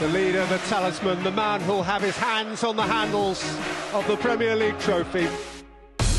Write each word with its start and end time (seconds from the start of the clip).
The 0.00 0.08
leader, 0.08 0.46
the 0.46 0.56
talisman, 0.70 1.22
the 1.22 1.30
man 1.30 1.60
who'll 1.60 1.82
have 1.82 2.00
his 2.00 2.16
hands 2.16 2.64
on 2.64 2.74
the 2.74 2.82
handles 2.82 3.44
of 3.92 4.06
the 4.08 4.16
Premier 4.16 4.56
League 4.56 4.78
trophy. 4.78 5.28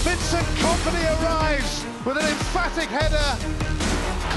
Vincent 0.05 0.45
Company 0.61 1.03
arrives 1.17 1.83
with 2.05 2.17
an 2.17 2.25
emphatic 2.29 2.89
header. 2.89 3.17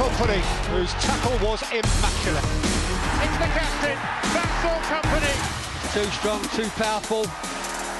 Company, 0.00 0.40
whose 0.72 0.94
tackle 0.94 1.36
was 1.46 1.60
immaculate. 1.68 2.48
It's 3.20 3.36
the 3.36 3.50
captain, 3.52 3.98
that's 4.32 4.64
all 4.64 4.80
Company. 4.88 5.34
Too 5.92 6.08
strong, 6.16 6.40
too 6.56 6.70
powerful. 6.82 7.26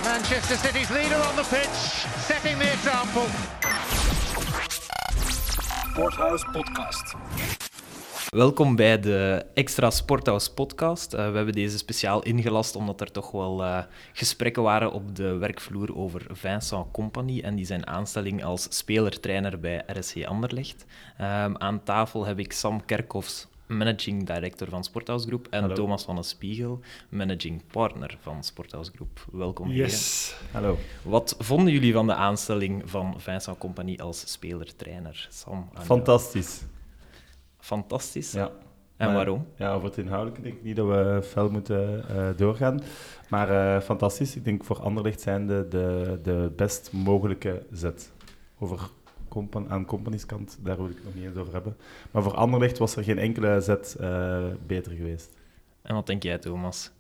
Manchester 0.03 0.57
City's 0.57 0.91
leader 0.91 1.17
on 1.29 1.37
the 1.37 1.45
pitch, 1.45 1.69
setting 2.25 2.59
the 2.59 2.73
example. 2.73 3.27
Sporthouse 5.93 6.45
Podcast. 6.55 7.64
Welkom 8.35 8.77
bij 8.77 9.01
de 9.01 9.47
Extra 9.53 9.91
Sporthouse 9.91 10.55
podcast. 10.55 11.15
Uh, 11.15 11.31
we 11.31 11.37
hebben 11.37 11.55
deze 11.55 11.79
speciaal 11.79 12.23
ingelast 12.23 12.77
omdat 12.77 13.01
er 13.01 13.11
toch 13.11 13.31
wel 13.31 13.63
uh, 13.63 13.83
gesprekken 14.13 14.63
waren 14.63 14.93
op 14.93 15.17
de 15.17 15.37
werkvloer 15.37 15.97
over 15.97 16.27
Vincent 16.31 16.87
Company 16.93 17.41
en 17.41 17.55
die 17.55 17.65
zijn 17.65 17.87
aanstelling 17.87 18.45
als 18.45 18.67
speler-trainer 18.71 19.61
bij 19.61 19.83
RSC 19.87 20.25
Anderlecht. 20.25 20.85
Um, 21.21 21.57
aan 21.59 21.83
tafel 21.83 22.25
heb 22.25 22.39
ik 22.39 22.53
Sam 22.53 22.85
Kerkhoffs, 22.85 23.47
managing 23.67 24.27
director 24.27 24.69
van 24.69 24.85
Sporthouse 24.85 25.27
Groep, 25.27 25.47
en 25.51 25.61
Hallo. 25.61 25.75
Thomas 25.75 26.05
van 26.05 26.15
den 26.15 26.25
Spiegel, 26.25 26.81
managing 27.09 27.63
partner 27.71 28.17
van 28.21 28.45
Sporthouse 28.45 28.91
Groep. 28.95 29.27
Welkom. 29.33 29.71
Yes. 29.71 30.35
heren. 30.37 30.53
Hallo. 30.53 30.79
Wat 31.03 31.37
vonden 31.39 31.73
jullie 31.73 31.93
van 31.93 32.07
de 32.07 32.15
aanstelling 32.15 32.83
van 32.85 33.15
Vincent 33.21 33.59
Company 33.59 33.99
als 34.01 34.33
speler-trainer? 34.33 35.27
Sam. 35.31 35.71
Fantastisch. 35.75 36.63
Fantastisch. 37.65 38.33
Ja. 38.33 38.51
En 38.97 39.07
Maar, 39.07 39.15
waarom? 39.15 39.47
Ja, 39.57 39.73
over 39.73 39.89
het 39.89 39.99
inhoudelijke 39.99 40.43
denk 40.43 40.55
ik 40.55 40.63
niet 40.63 40.77
dat 40.77 40.87
we 40.87 41.21
fel 41.25 41.51
moeten 41.51 42.09
eh, 42.09 42.29
doorgaan. 42.37 42.81
Maar 43.29 43.77
eh, 43.77 43.83
fantastisch. 43.83 44.37
Ik 44.37 44.45
denk 44.45 44.65
voor 44.65 44.81
Anderlecht 44.81 45.21
zijn 45.21 45.47
de, 45.47 45.67
de, 45.69 46.19
de 46.23 46.53
best 46.57 46.93
mogelijke 46.93 47.67
zet. 47.71 48.13
Over 48.59 48.81
compan 49.29 49.71
aan 49.71 49.85
Company's 49.85 50.27
kant, 50.27 50.59
daar 50.63 50.77
wil 50.77 50.87
ik 50.87 50.95
het 50.95 51.05
nog 51.05 51.15
niet 51.15 51.25
eens 51.25 51.37
over 51.37 51.53
hebben. 51.53 51.77
Maar 52.11 52.23
voor 52.23 52.35
Anderlecht 52.35 52.79
was 52.79 52.97
er 52.97 53.05
geen 53.05 53.19
enkele 53.19 53.61
zet 53.61 53.97
eh, 54.01 54.45
beter 54.67 54.93
geweest. 54.93 55.31
En 55.83 55.95
wat 55.95 56.07
denk 56.07 56.23
jij, 56.23 56.39
Thomas? 56.39 56.91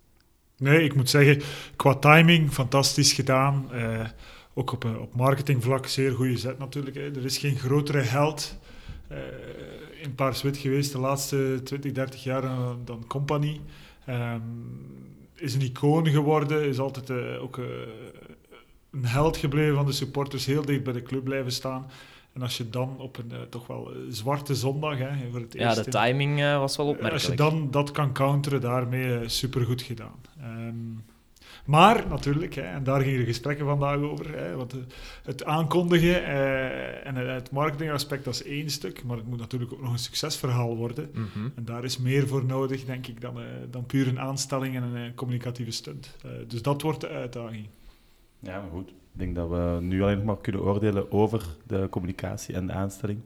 Nee, 0.56 0.84
ik 0.84 0.95
moet 0.95 1.11
zeggen, 1.11 1.43
qua 1.77 1.95
timing 1.95 2.51
fantastisch 2.51 3.12
gedaan. 3.12 3.73
Eh, 3.73 4.09
ook 4.55 4.73
op, 4.73 4.84
op 4.84 5.15
marketingvlak 5.15 5.87
zeer 5.87 6.12
goede 6.12 6.37
zet 6.37 6.59
natuurlijk. 6.59 6.97
Hè. 6.97 7.03
Er 7.03 7.25
is 7.25 7.39
geen 7.39 7.56
grotere 7.56 8.01
held 8.01 8.59
eh, 9.09 9.19
in 10.05 10.14
Paars-Wit 10.14 10.56
geweest 10.56 10.92
de 10.92 10.98
laatste 10.98 11.60
20, 11.64 11.92
30 11.92 12.22
jaar 12.24 12.41
dan, 12.42 12.78
dan 12.84 13.05
Company. 13.06 13.60
Ehm, 14.06 14.41
is 15.34 15.55
een 15.55 15.60
icoon 15.60 16.06
geworden, 16.06 16.64
is 16.69 16.78
altijd 16.78 17.10
eh, 17.10 17.42
ook 17.42 17.58
eh, 17.58 17.64
een 18.91 19.05
held 19.06 19.36
gebleven 19.36 19.75
van 19.75 19.86
de 19.86 19.92
supporters, 19.92 20.47
heel 20.47 20.64
dicht 20.64 20.82
bij 20.82 20.92
de 20.92 21.02
club 21.02 21.25
blijven 21.25 21.52
staan. 21.52 21.86
En 22.32 22.42
als 22.42 22.56
je 22.56 22.70
dan 22.70 22.94
op 22.98 23.16
een 23.19 23.32
eh, 23.32 23.38
toch 23.50 23.66
wel 23.66 23.91
eh, 23.92 23.97
zwarte 24.08 24.55
zondag, 24.55 24.98
hè, 24.98 25.08
voor 25.30 25.41
het 25.41 25.52
Ja, 25.52 25.60
eerst 25.64 25.77
de 25.77 25.84
in- 25.84 25.91
timing 25.91 26.41
eh, 26.41 26.58
was 26.58 26.77
wel 26.77 26.86
als 26.86 26.97
je 26.98 27.05
opmerkelijk. 27.05 27.36
dan 27.38 27.70
dat 27.70 27.91
kan 27.91 28.12
counteren, 28.12 28.60
daarmee 28.60 29.28
supergoed 29.28 29.82
gedaan. 29.82 30.20
Ehm, 30.41 30.75
maar 31.65 32.09
natuurlijk, 32.09 32.55
hè, 32.55 32.62
en 32.62 32.84
daar 32.84 33.01
gingen 33.01 33.19
de 33.19 33.25
gesprekken 33.25 33.67
vandaag 33.67 33.97
over, 33.97 34.39
hè, 34.39 34.57
want 34.57 34.73
eh, 34.73 34.79
het 35.25 35.45
aankondigen 35.45 36.25
eh, 36.25 37.06
en 37.06 37.15
het 37.15 37.51
marketingaspect 37.51 38.25
dat 38.25 38.34
is 38.34 38.43
één 38.43 38.71
stuk, 38.71 39.05
maar 39.05 39.17
het 39.17 39.27
moet 39.27 39.39
natuurlijk 39.39 39.73
ook 39.73 39.81
nog 39.81 39.93
een 39.93 39.98
succesverhaal 39.98 40.77
worden. 40.77 41.11
Mhm. 41.12 41.48
En 41.55 41.65
daar 41.65 41.84
is 41.84 41.98
meer 41.98 42.29
voor 42.29 42.45
nodig, 42.45 42.84
denk 42.84 43.06
ik, 43.06 43.21
dan, 43.21 43.39
eh, 43.39 43.45
dan 43.71 43.87
puur 43.87 44.09
een 44.09 44.21
aanstelling 44.21 44.77
en 44.77 44.83
een 44.83 44.97
eh, 44.97 45.15
communicatieve 45.15 45.71
stunt. 45.71 46.17
Eh, 46.25 46.31
dus 46.48 46.62
dat 46.62 46.83
wordt 46.83 47.01
de 47.01 47.09
uitdaging. 47.09 47.67
Ja, 48.39 48.61
maar 48.61 48.71
goed. 48.71 48.89
Ik 48.89 49.21
denk 49.21 49.34
dat 49.34 49.49
we 49.49 49.78
nu 49.81 50.03
alleen 50.03 50.17
nog 50.17 50.25
maar 50.25 50.41
kunnen 50.41 50.62
oordelen 50.62 51.12
over 51.12 51.56
de 51.67 51.87
communicatie 51.91 52.55
en 52.55 52.67
de 52.67 52.72
aanstelling. 52.72 53.21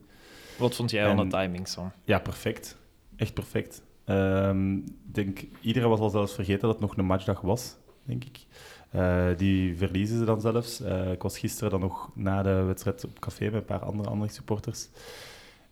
Wat 0.58 0.74
vond 0.74 0.90
jij 0.90 1.14
van 1.14 1.28
de 1.28 1.36
timing, 1.36 1.68
Sam? 1.68 1.92
Ja, 2.04 2.18
perfect. 2.18 2.76
Echt 3.16 3.34
perfect. 3.34 3.82
Ehm, 4.04 4.76
ik 4.76 4.84
denk, 5.04 5.44
iedereen 5.60 5.88
was 5.88 6.00
al 6.00 6.10
zelfs 6.10 6.34
vergeten 6.34 6.60
dat 6.60 6.70
het 6.70 6.80
nog 6.80 6.96
een 6.96 7.04
matchdag 7.04 7.40
was, 7.40 7.76
denk 8.08 8.24
ik. 8.24 8.46
Eh, 8.90 9.26
die 9.36 9.76
verliezen 9.76 10.18
ze 10.18 10.24
dan 10.24 10.40
zelfs. 10.40 10.80
Eh, 10.80 11.12
ik 11.12 11.22
was 11.22 11.38
gisteren 11.38 11.70
dan 11.70 11.80
nog 11.80 12.10
na 12.14 12.42
de 12.42 12.62
wedstrijd 12.62 13.04
op 13.04 13.20
café 13.20 13.44
met 13.44 13.54
een 13.54 13.64
paar 13.64 13.84
andere 13.84 14.08
andere 14.08 14.32
supporters. 14.32 14.88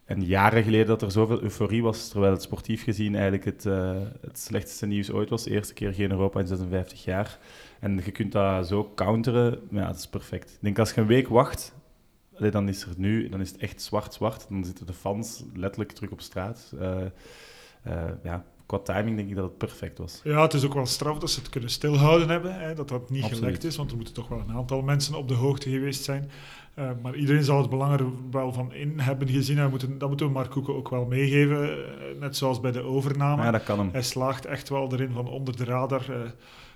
En 0.05 0.25
jaren 0.25 0.63
geleden 0.63 0.87
dat 0.87 1.03
er 1.03 1.11
zoveel 1.11 1.43
euforie 1.43 1.83
was, 1.83 2.09
terwijl 2.09 2.33
het 2.33 2.43
sportief 2.43 2.83
gezien 2.83 3.15
eigenlijk 3.15 3.45
het, 3.45 3.67
eh, 3.67 3.97
het 4.21 4.39
slechtste 4.39 4.87
nieuws 4.87 5.11
ooit 5.11 5.29
was. 5.29 5.47
Eerste 5.47 5.75
keer 5.75 5.95
geen 5.95 6.11
Europa 6.11 6.41
in 6.41 6.47
56 6.47 7.05
jaar. 7.05 7.39
En 7.81 8.01
je 8.05 8.13
kunt 8.13 8.33
dat 8.33 8.67
zo 8.67 8.93
counteren, 8.95 9.61
ja, 9.71 9.87
dat 9.87 9.97
is 9.97 10.09
perfect. 10.09 10.51
Ik 10.51 10.59
denk, 10.61 10.79
als 10.79 10.93
je 10.93 11.01
een 11.01 11.07
week 11.07 11.29
wacht, 11.29 11.75
dan 12.51 12.69
is 12.69 12.83
er 12.83 12.95
nu, 12.97 13.29
dan 13.29 13.41
is 13.41 13.51
het 13.51 13.61
echt 13.61 13.83
zwart-zwart. 13.83 14.47
Dan 14.49 14.65
zitten 14.65 14.87
de 14.87 14.93
fans 14.93 15.45
letterlijk 15.55 15.93
terug 15.93 16.11
op 16.11 16.21
straat. 16.21 16.75
Ja, 18.23 18.45
qua 18.66 18.78
timing 18.78 19.16
denk 19.16 19.28
ik 19.28 19.34
dat 19.34 19.44
het 19.44 19.59
perfect 19.59 19.99
was. 19.99 20.21
Ja, 20.25 20.43
het 20.43 20.54
is 20.54 20.65
ook 20.65 20.75
wel 20.75 20.87
straf 20.87 21.19
dat 21.19 21.31
ze 21.31 21.41
het 21.41 21.49
kunnen 21.49 21.71
stilhouden 21.71 22.28
hebben. 22.28 22.60
Hè, 22.60 22.75
dat 22.75 22.88
dat 22.88 23.10
niet 23.10 23.22
Absoluut. 23.22 23.44
gelekt 23.44 23.65
is, 23.65 23.77
want 23.77 23.91
er 23.91 23.97
moeten 23.97 24.15
toch 24.15 24.28
wel 24.28 24.38
een 24.38 24.53
aantal 24.56 24.82
mensen 24.82 25.15
op 25.15 25.28
de 25.28 25.34
hoogte 25.34 25.71
geweest 25.71 26.04
zijn. 26.04 26.31
Eh, 26.75 26.91
maar 27.03 27.15
iedereen 27.15 27.43
zal 27.44 27.59
het 27.60 27.71
belang 27.71 28.00
er 28.00 28.06
wel 28.31 28.53
van 28.53 28.72
in 28.72 28.99
hebben 29.00 29.28
gezien. 29.28 29.59
En 29.59 29.65
we 29.65 29.71
moeten, 29.71 29.99
dat 29.99 30.09
moeten 30.09 30.27
we 30.27 30.32
Mark 30.32 30.50
Koeken 30.50 30.75
ook 30.75 30.88
wel 30.88 31.04
meegeven. 31.06 31.71
eh, 31.71 32.21
net 32.21 32.37
zoals 32.37 32.60
bij 32.60 32.72
de 32.72 32.81
overname. 32.81 33.43
Ja, 33.43 33.50
dat 33.50 33.62
kan 33.62 33.78
hem. 33.78 33.88
Hij 33.93 34.03
slaagt 34.03 34.47
echt 34.47 34.69
wel 34.69 34.93
erin 34.93 35.12
van 35.12 35.28
onder 35.28 35.56
de 35.56 35.65
radar 35.65 36.10
eh, 36.10 36.31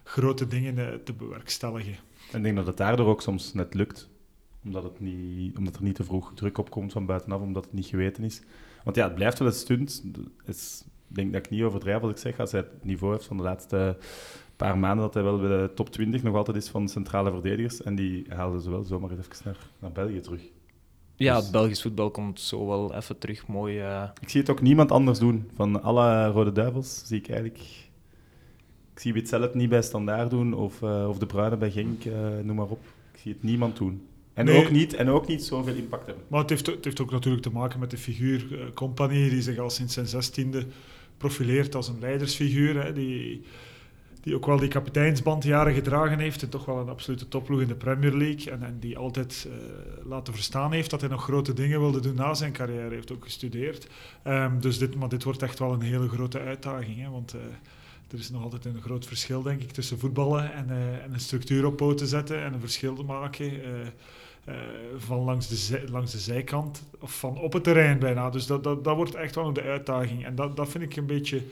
grote 0.05 0.47
dingen 0.47 1.01
te 1.05 1.13
bewerkstelligen. 1.13 1.97
En 2.33 2.39
ik 2.39 2.43
denk 2.43 2.57
dat 2.57 2.67
het 2.67 2.77
daardoor 2.77 3.07
ook 3.07 3.23
soms 3.23 3.55
net 3.55 3.75
lukt. 3.75 4.09
Omdat, 4.65 4.83
het 4.83 5.01
niet, 5.01 5.57
omdat 5.59 5.77
er 5.77 5.83
niet 5.83 5.95
te 5.95 6.05
vroeg 6.05 6.33
druk 6.35 6.59
op 6.59 6.71
komt 6.71 6.93
van 6.93 7.07
buitenaf, 7.07 7.41
omdat 7.41 7.65
het 7.65 7.73
niet 7.73 7.87
geweten 7.87 8.25
is. 8.25 8.43
Want 8.85 8.97
ja, 8.97 9.05
het 9.05 9.15
blijft 9.15 9.39
wel 9.39 9.49
een 9.49 9.55
stunt. 9.55 10.03
Het 10.45 10.57
is, 10.57 10.85
denk 11.15 11.33
dat 11.33 11.45
ik 11.45 11.51
niet 11.51 11.63
overdrijf 11.63 12.03
als 12.03 12.11
ik 12.11 12.17
zeg, 12.17 12.39
als 12.41 12.53
hij 12.53 12.61
het 12.61 12.85
niveau 12.85 13.13
heeft 13.13 13.25
van 13.27 13.37
de 13.37 13.43
laatste 13.43 13.97
paar 14.57 14.79
maanden, 14.79 15.05
dat 15.05 15.15
hij 15.15 15.23
wel 15.23 15.39
bij 15.39 15.49
de 15.49 15.71
top 15.75 15.91
20 15.91 16.23
nog 16.23 16.35
altijd 16.37 16.57
is 16.57 16.69
van 16.69 16.89
centrale 16.89 17.31
verdedigers. 17.31 17.83
En 17.83 17.95
die 17.95 18.25
haalden 18.29 18.61
ze 18.61 18.71
wel 18.71 18.83
zomaar 18.83 19.11
even 19.11 19.25
naar, 19.45 19.57
naar 19.79 19.93
België 19.93 20.21
terug. 20.21 20.41
Ja, 21.17 21.35
Dus- 21.35 21.43
het 21.43 21.53
Belgisch 21.53 21.83
voetbal 21.83 22.11
komt 22.11 22.41
zo 22.41 22.67
wel 22.67 22.95
even 22.95 23.19
terug 23.19 23.47
mooi. 23.47 23.79
eh, 23.81 24.09
Ik 24.21 24.29
zie 24.29 24.41
het 24.41 24.51
ook 24.51 24.61
niemand 24.63 24.93
anders 24.93 25.19
doen. 25.19 25.51
Van 25.55 25.83
alle 25.83 26.27
Rode 26.27 26.53
Duivels 26.53 27.03
zie 27.07 27.19
ik 27.19 27.29
eigenlijk... 27.29 27.61
Ik 28.95 29.01
zie 29.01 29.13
Witzel 29.13 29.51
niet 29.53 29.69
bij 29.69 29.83
Standaard 29.83 30.31
doen, 30.31 30.55
of, 30.55 30.83
eh, 30.83 31.09
of 31.09 31.19
De 31.19 31.27
Bruyne 31.27 31.57
bij 31.57 31.71
Genk, 31.71 32.05
eh, 32.05 32.13
noem 32.43 32.57
maar 32.57 32.69
op. 32.69 32.81
Ik 33.13 33.19
zie 33.21 33.33
het 33.33 33.43
niemand 33.43 33.77
doen. 33.77 34.07
En, 34.35 34.45
Nee. 34.45 34.65
ook, 34.65 34.71
niet, 34.71 34.95
en 34.95 35.09
ook 35.09 35.27
niet 35.27 35.45
zoveel 35.45 35.75
impact 35.75 36.07
hebben. 36.07 36.25
Maar 36.29 36.41
het 36.41 36.51
heeft, 36.51 36.67
het 36.67 36.85
heeft 36.85 37.01
ook 37.01 37.11
natuurlijk 37.11 37.43
te 37.43 37.51
maken 37.51 37.81
met 37.81 37.91
de 37.91 37.99
figuur 37.99 38.71
Compagnie, 38.75 39.31
die 39.31 39.43
zich 39.43 39.59
al 39.59 39.71
sinds 39.71 39.95
zijn 39.95 40.07
zestiende 40.07 40.67
profileert 41.21 41.75
als 41.75 41.89
een 41.89 42.01
leidersfiguur. 42.01 42.85
Hè, 42.85 42.93
die, 42.93 43.43
die 44.21 44.35
ook 44.35 44.47
wel 44.47 44.59
die 44.59 44.69
kapiteinsband 44.69 45.45
jaren 45.45 45.75
gedragen 45.75 46.19
heeft 46.19 46.43
en 46.43 46.49
toch 46.49 46.65
wel 46.65 46.79
een 46.79 46.89
absolute 46.89 47.29
topploeg 47.29 47.61
in 47.61 47.69
de 47.69 47.75
Premier 47.75 48.17
League. 48.17 48.53
En, 48.53 48.63
en 48.63 48.79
die 48.79 48.99
altijd 48.99 49.49
eh, 49.49 50.07
laten 50.07 50.35
verstaan 50.35 50.73
heeft 50.73 50.91
dat 50.91 51.01
hij 51.01 51.11
nog 51.11 51.23
grote 51.23 51.53
dingen 51.53 51.81
wilde 51.81 52.01
doen 52.01 52.15
na 52.15 52.35
zijn 52.35 52.53
carrière. 52.53 52.95
Heeft 52.95 53.13
ook 53.13 53.25
gestudeerd. 53.25 53.87
Ehm, 54.23 54.61
dus 54.61 54.79
dit, 54.79 54.95
maar 54.95 55.09
dit 55.09 55.25
wordt 55.25 55.43
echt 55.43 55.59
wel 55.59 55.73
een 55.73 55.81
hele 55.81 56.09
grote 56.09 56.39
uitdaging. 56.39 57.01
Hè, 57.01 57.11
want 57.11 57.35
eh, 57.35 57.41
er 58.11 58.19
is 58.19 58.31
nog 58.31 58.43
altijd 58.43 58.65
een 58.65 58.83
groot 58.83 59.07
verschil, 59.07 59.43
denk 59.43 59.63
ik, 59.63 59.71
tussen 59.71 59.99
voetballen 59.99 60.53
en, 60.53 60.71
eh, 60.71 61.05
en 61.05 61.13
een 61.13 61.21
structuur 61.21 61.67
op 61.67 61.77
poten 61.77 62.07
zetten 62.07 62.43
en 62.43 62.53
een 62.53 62.61
verschil 62.61 62.95
te 62.95 63.03
maken. 63.03 63.53
Eh, 64.45 64.55
van 64.97 65.19
langs 65.19 65.49
de, 65.49 65.85
langs 65.91 66.13
de 66.13 66.19
zijkant 66.19 66.83
of 67.01 67.19
van 67.19 67.39
op 67.39 67.53
het 67.53 67.65
terrein 67.65 67.99
bijna. 67.99 68.31
Dus 68.31 68.47
dat, 68.47 68.65
dat, 68.65 68.85
dat 68.85 68.97
wordt 68.97 69.15
echt 69.15 69.35
wel 69.35 69.53
de 69.53 69.63
uitdaging. 69.63 70.25
En 70.25 70.35
dat, 70.35 70.57
dat 70.57 70.69
vind 70.69 70.85
ik 70.85 70.97
een 70.97 71.07
beetje 71.07 71.43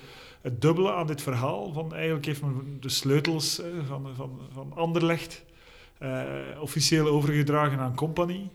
het 0.40 0.60
dubbele 0.60 0.92
aan 0.92 1.06
dit 1.06 1.22
verhaal. 1.22 1.72
Van 1.72 1.94
eigenlijk 1.94 2.26
heeft 2.26 2.42
men 2.42 2.76
de 2.80 2.88
sleutels 2.88 3.60
eh, 3.60 3.70
van, 3.88 4.06
van, 4.16 4.40
van 4.52 4.72
Anderlecht 4.74 5.44
eh, 5.98 6.22
officieel 6.60 7.06
overgedragen 7.06 7.78
aan 7.78 7.94
Company. 7.94 8.48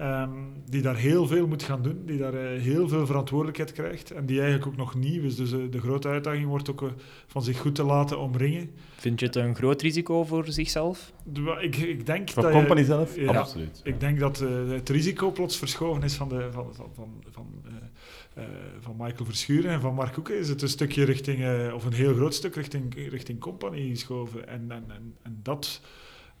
Ehm, 0.00 0.30
die 0.68 0.82
daar 0.82 0.96
heel 0.96 1.26
veel 1.26 1.46
moet 1.46 1.62
gaan 1.62 1.82
doen, 1.82 2.02
die 2.06 2.18
daar 2.18 2.34
eh, 2.34 2.60
heel 2.60 2.88
veel 2.88 3.06
verantwoordelijkheid 3.06 3.72
krijgt 3.72 4.10
en 4.10 4.26
die 4.26 4.36
eigenlijk 4.40 4.70
ook 4.70 4.76
nog 4.76 4.94
nieuw 4.94 5.22
is. 5.22 5.36
Dus 5.36 5.52
eh, 5.52 5.58
de 5.70 5.80
grote 5.80 6.08
uitdaging 6.08 6.46
wordt 6.46 6.70
ook 6.70 6.82
eh, 6.82 6.88
van 7.26 7.42
zich 7.42 7.58
goed 7.58 7.74
te 7.74 7.82
laten 7.84 8.18
omringen. 8.18 8.70
Vind 8.96 9.20
je 9.20 9.26
het 9.26 9.36
een 9.36 9.54
groot 9.54 9.82
risico 9.82 10.24
voor 10.24 10.44
zichzelf? 10.48 11.12
De- 11.24 11.58
Ik, 11.60 11.76
ik 11.76 12.06
denk 12.06 12.30
Voor 12.30 12.42
dat 12.42 12.52
Company 12.52 12.80
je, 12.80 12.86
zelf? 12.86 13.16
ja. 13.16 13.32
Absoluut. 13.32 13.80
ik 13.84 14.00
denk 14.00 14.18
dat 14.20 14.38
het 14.68 14.88
risico 14.88 15.30
plots 15.30 15.56
verschoven 15.58 16.02
is 16.02 16.14
van, 16.14 16.28
de, 16.28 16.48
van, 16.52 16.66
van, 16.74 16.90
van, 16.94 17.08
van, 17.30 17.46
eh, 17.64 18.42
eh, 18.42 18.48
van 18.80 18.94
Michael 18.98 19.24
Verschuren 19.24 19.70
en 19.70 19.80
van 19.80 19.94
Mark 19.94 20.14
Hoeken. 20.14 20.38
Is 20.38 20.48
het 20.48 20.62
een 20.62 20.68
stukje 20.68 21.04
richting, 21.04 21.72
of 21.74 21.84
een 21.84 21.92
heel 21.92 22.14
groot 22.14 22.34
stuk 22.34 22.54
richting, 22.54 22.94
richting 23.10 23.38
Company 23.40 23.88
geschoven. 23.88 24.48
En, 24.48 24.64
en, 24.68 24.84
en, 24.88 25.14
en 25.22 25.40
dat 25.42 25.80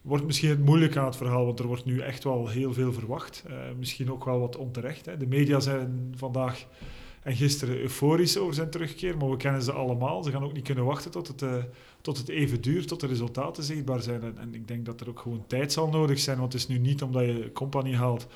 wordt 0.02 0.24
misschien 0.24 0.48
het 0.48 0.64
moeilijke 0.64 0.98
aan 0.98 1.04
het 1.04 1.16
verhaal, 1.16 1.44
want 1.44 1.58
er 1.58 1.66
wordt 1.66 1.84
nu 1.84 2.00
echt 2.00 2.24
wel 2.24 2.48
heel 2.48 2.72
veel 2.72 2.92
verwacht. 2.92 3.44
Eh, 3.46 3.56
misschien 3.78 4.12
ook 4.12 4.24
wel 4.24 4.40
wat 4.40 4.56
onterecht. 4.56 5.06
Hè. 5.06 5.16
De 5.16 5.26
media 5.26 5.60
zijn 5.60 6.14
vandaag 6.16 6.66
en 7.22 7.36
gisteren 7.36 7.80
euforisch 7.80 8.38
over 8.38 8.54
zijn 8.54 8.70
terugkeer, 8.70 9.16
maar 9.16 9.30
we 9.30 9.36
kennen 9.36 9.62
ze 9.62 9.72
allemaal. 9.72 10.22
Ze 10.22 10.30
gaan 10.30 10.44
ook 10.44 10.52
niet 10.52 10.64
kunnen 10.64 10.84
wachten 10.84 11.10
tot 11.10 11.28
het, 11.28 11.42
uh, 11.42 11.54
tot 12.00 12.18
het 12.18 12.28
even 12.28 12.60
duurt, 12.60 12.88
tot 12.88 13.00
de 13.00 13.06
resultaten 13.06 13.62
zichtbaar 13.62 14.02
zijn. 14.02 14.22
En, 14.22 14.38
en, 14.38 14.54
ik 14.54 14.68
denk 14.68 14.84
dat 14.84 15.00
er 15.00 15.08
ook 15.08 15.20
gewoon 15.20 15.44
tijd 15.46 15.72
zal 15.72 15.88
nodig 15.88 16.18
zijn, 16.18 16.38
want 16.38 16.52
het 16.52 16.62
is 16.62 16.68
nu 16.68 16.78
niet 16.78 17.02
omdat 17.02 17.24
je 17.24 17.50
compagnie 17.52 17.96
haalt 17.96 18.26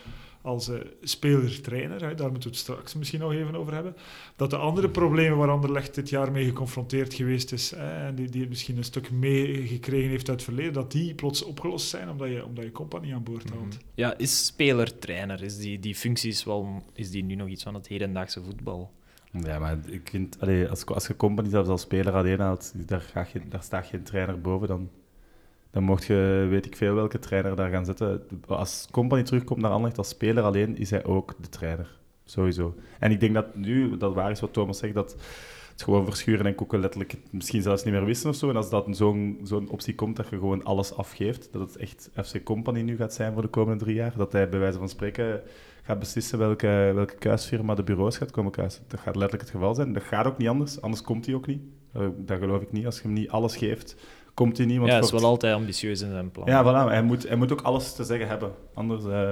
als 0.44 0.68
uh, 0.68 0.76
speler-trainer, 1.02 1.98
daar 1.98 2.30
moeten 2.30 2.50
we 2.50 2.56
het 2.56 2.56
straks 2.56 2.94
misschien 2.94 3.20
nog 3.20 3.32
even 3.32 3.54
over 3.54 3.74
hebben, 3.74 3.96
dat 4.36 4.50
de 4.50 4.56
andere 4.56 4.88
problemen 4.88 5.38
waar 5.38 5.50
Anderlecht 5.50 5.94
dit 5.94 6.08
jaar 6.08 6.32
mee 6.32 6.44
geconfronteerd 6.44 7.14
geweest 7.14 7.52
is, 7.52 7.70
hè, 7.70 8.06
en 8.06 8.14
die, 8.14 8.28
die 8.28 8.48
misschien 8.48 8.76
een 8.76 8.84
stuk 8.84 9.10
meegekregen 9.10 10.10
heeft 10.10 10.28
uit 10.28 10.36
het 10.36 10.48
verleden, 10.48 10.72
dat 10.72 10.92
die 10.92 11.14
plots 11.14 11.42
opgelost 11.42 11.88
zijn 11.88 12.08
omdat 12.08 12.28
je, 12.28 12.44
omdat 12.44 12.64
je 12.64 12.72
compagnie 12.72 13.14
aan 13.14 13.22
boord 13.22 13.50
haalt. 13.50 13.62
Mm 13.62 13.80
Ja, 13.94 14.18
is 14.18 14.46
speler-trainer, 14.46 15.42
is 15.42 15.58
die, 15.58 15.78
die 15.78 15.94
functie 15.94 16.30
is, 16.30 16.44
wel, 16.44 16.82
is 16.92 17.10
die 17.10 17.24
nu 17.24 17.34
nog 17.34 17.48
iets 17.48 17.62
van 17.62 17.74
het 17.74 17.88
hedendaagse 17.88 18.42
voetbal? 18.42 18.92
Ja, 19.32 19.58
maar 19.58 19.78
ik 19.86 20.08
vind, 20.10 20.40
allee, 20.40 20.68
als, 20.68 20.86
als 20.86 21.06
je 21.06 21.16
compagnie 21.16 21.52
zelfs 21.52 21.68
als 21.68 21.80
speler 21.80 22.12
alleen 22.12 22.40
haalt, 22.40 22.72
daar, 22.88 23.00
ga 23.00 23.26
je, 23.32 23.40
daar 23.48 23.62
staat 23.62 23.86
geen 23.86 24.02
trainer 24.02 24.40
boven, 24.40 24.68
dan 24.68 24.90
dan 25.74 25.82
mocht 25.82 26.04
je, 26.04 26.46
weet 26.50 26.66
ik 26.66 26.76
veel 26.76 26.94
welke 26.94 27.18
trainer 27.18 27.56
daar 27.56 27.70
gaan 27.70 27.84
zetten. 27.84 28.22
Als 28.46 28.88
Company 28.90 29.22
terugkomt 29.22 29.60
naar 29.60 29.70
Anderlecht 29.70 29.98
als 29.98 30.08
speler 30.08 30.44
alleen, 30.44 30.76
is 30.76 30.90
hij 30.90 31.04
ook 31.04 31.34
de 31.40 31.48
trainer. 31.48 31.98
Sowieso. 32.24 32.74
En 32.98 33.10
ik 33.10 33.20
denk 33.20 33.34
dat 33.34 33.54
nu, 33.54 33.96
dat 33.96 34.14
waar 34.14 34.30
is 34.30 34.40
wat 34.40 34.52
Thomas 34.52 34.78
zegt, 34.78 34.94
dat 34.94 35.16
het 35.70 35.82
gewoon 35.82 36.04
verschuren 36.04 36.46
en 36.46 36.54
koeken 36.54 36.80
letterlijk 36.80 37.14
misschien 37.30 37.62
zelfs 37.62 37.84
niet 37.84 37.94
meer 37.94 38.04
wisten 38.04 38.30
of 38.30 38.36
zo. 38.36 38.48
En 38.48 38.56
als 38.56 38.70
dat 38.70 38.86
zo'n 38.90 39.40
zo'n 39.42 39.68
optie 39.68 39.94
komt 39.94 40.16
dat 40.16 40.28
je 40.28 40.38
gewoon 40.38 40.64
alles 40.64 40.96
afgeeft, 40.96 41.52
dat 41.52 41.60
het 41.60 41.76
echt 41.76 42.10
FC 42.24 42.42
Company 42.42 42.80
nu 42.80 42.96
gaat 42.96 43.14
zijn 43.14 43.32
voor 43.32 43.42
de 43.42 43.48
komende 43.48 43.84
drie 43.84 43.94
jaar, 43.94 44.16
dat 44.16 44.32
hij 44.32 44.48
bij 44.48 44.58
wijze 44.58 44.78
van 44.78 44.88
spreken 44.88 45.42
gaat 45.82 45.98
beslissen 45.98 46.38
welke, 46.38 46.92
welke 46.94 47.16
kuisfirma 47.16 47.74
de 47.74 47.82
bureaus 47.82 48.16
gaat 48.16 48.30
komen 48.30 48.52
kuisen. 48.52 48.84
Dat 48.88 49.00
gaat 49.00 49.16
letterlijk 49.16 49.42
het 49.42 49.50
geval 49.50 49.74
zijn. 49.74 49.92
Dat 49.92 50.02
gaat 50.02 50.26
ook 50.26 50.38
niet 50.38 50.48
anders, 50.48 50.80
anders 50.80 51.02
komt 51.02 51.26
hij 51.26 51.34
ook 51.34 51.46
niet. 51.46 51.62
Dat 52.16 52.38
geloof 52.38 52.62
ik 52.62 52.72
niet. 52.72 52.86
Als 52.86 52.96
je 52.96 53.02
hem 53.02 53.12
niet 53.12 53.30
alles 53.30 53.56
geeft, 53.56 53.96
komt 54.34 54.56
hij 54.56 54.66
niemand 54.66 54.90
Ja, 54.90 54.96
hij 54.96 55.04
is 55.04 55.12
wel 55.12 55.24
altijd 55.24 55.54
ambitieus 55.54 56.00
in 56.00 56.10
zijn 56.10 56.30
plan. 56.30 56.46
Ja, 56.46 56.62
voilà. 56.62 56.90
Hij 56.90 57.02
moet, 57.02 57.28
hij 57.28 57.36
moet 57.36 57.52
ook 57.52 57.60
alles 57.60 57.94
te 57.94 58.04
zeggen 58.04 58.28
hebben. 58.28 58.52
Anders, 58.74 59.04
uh, 59.04 59.30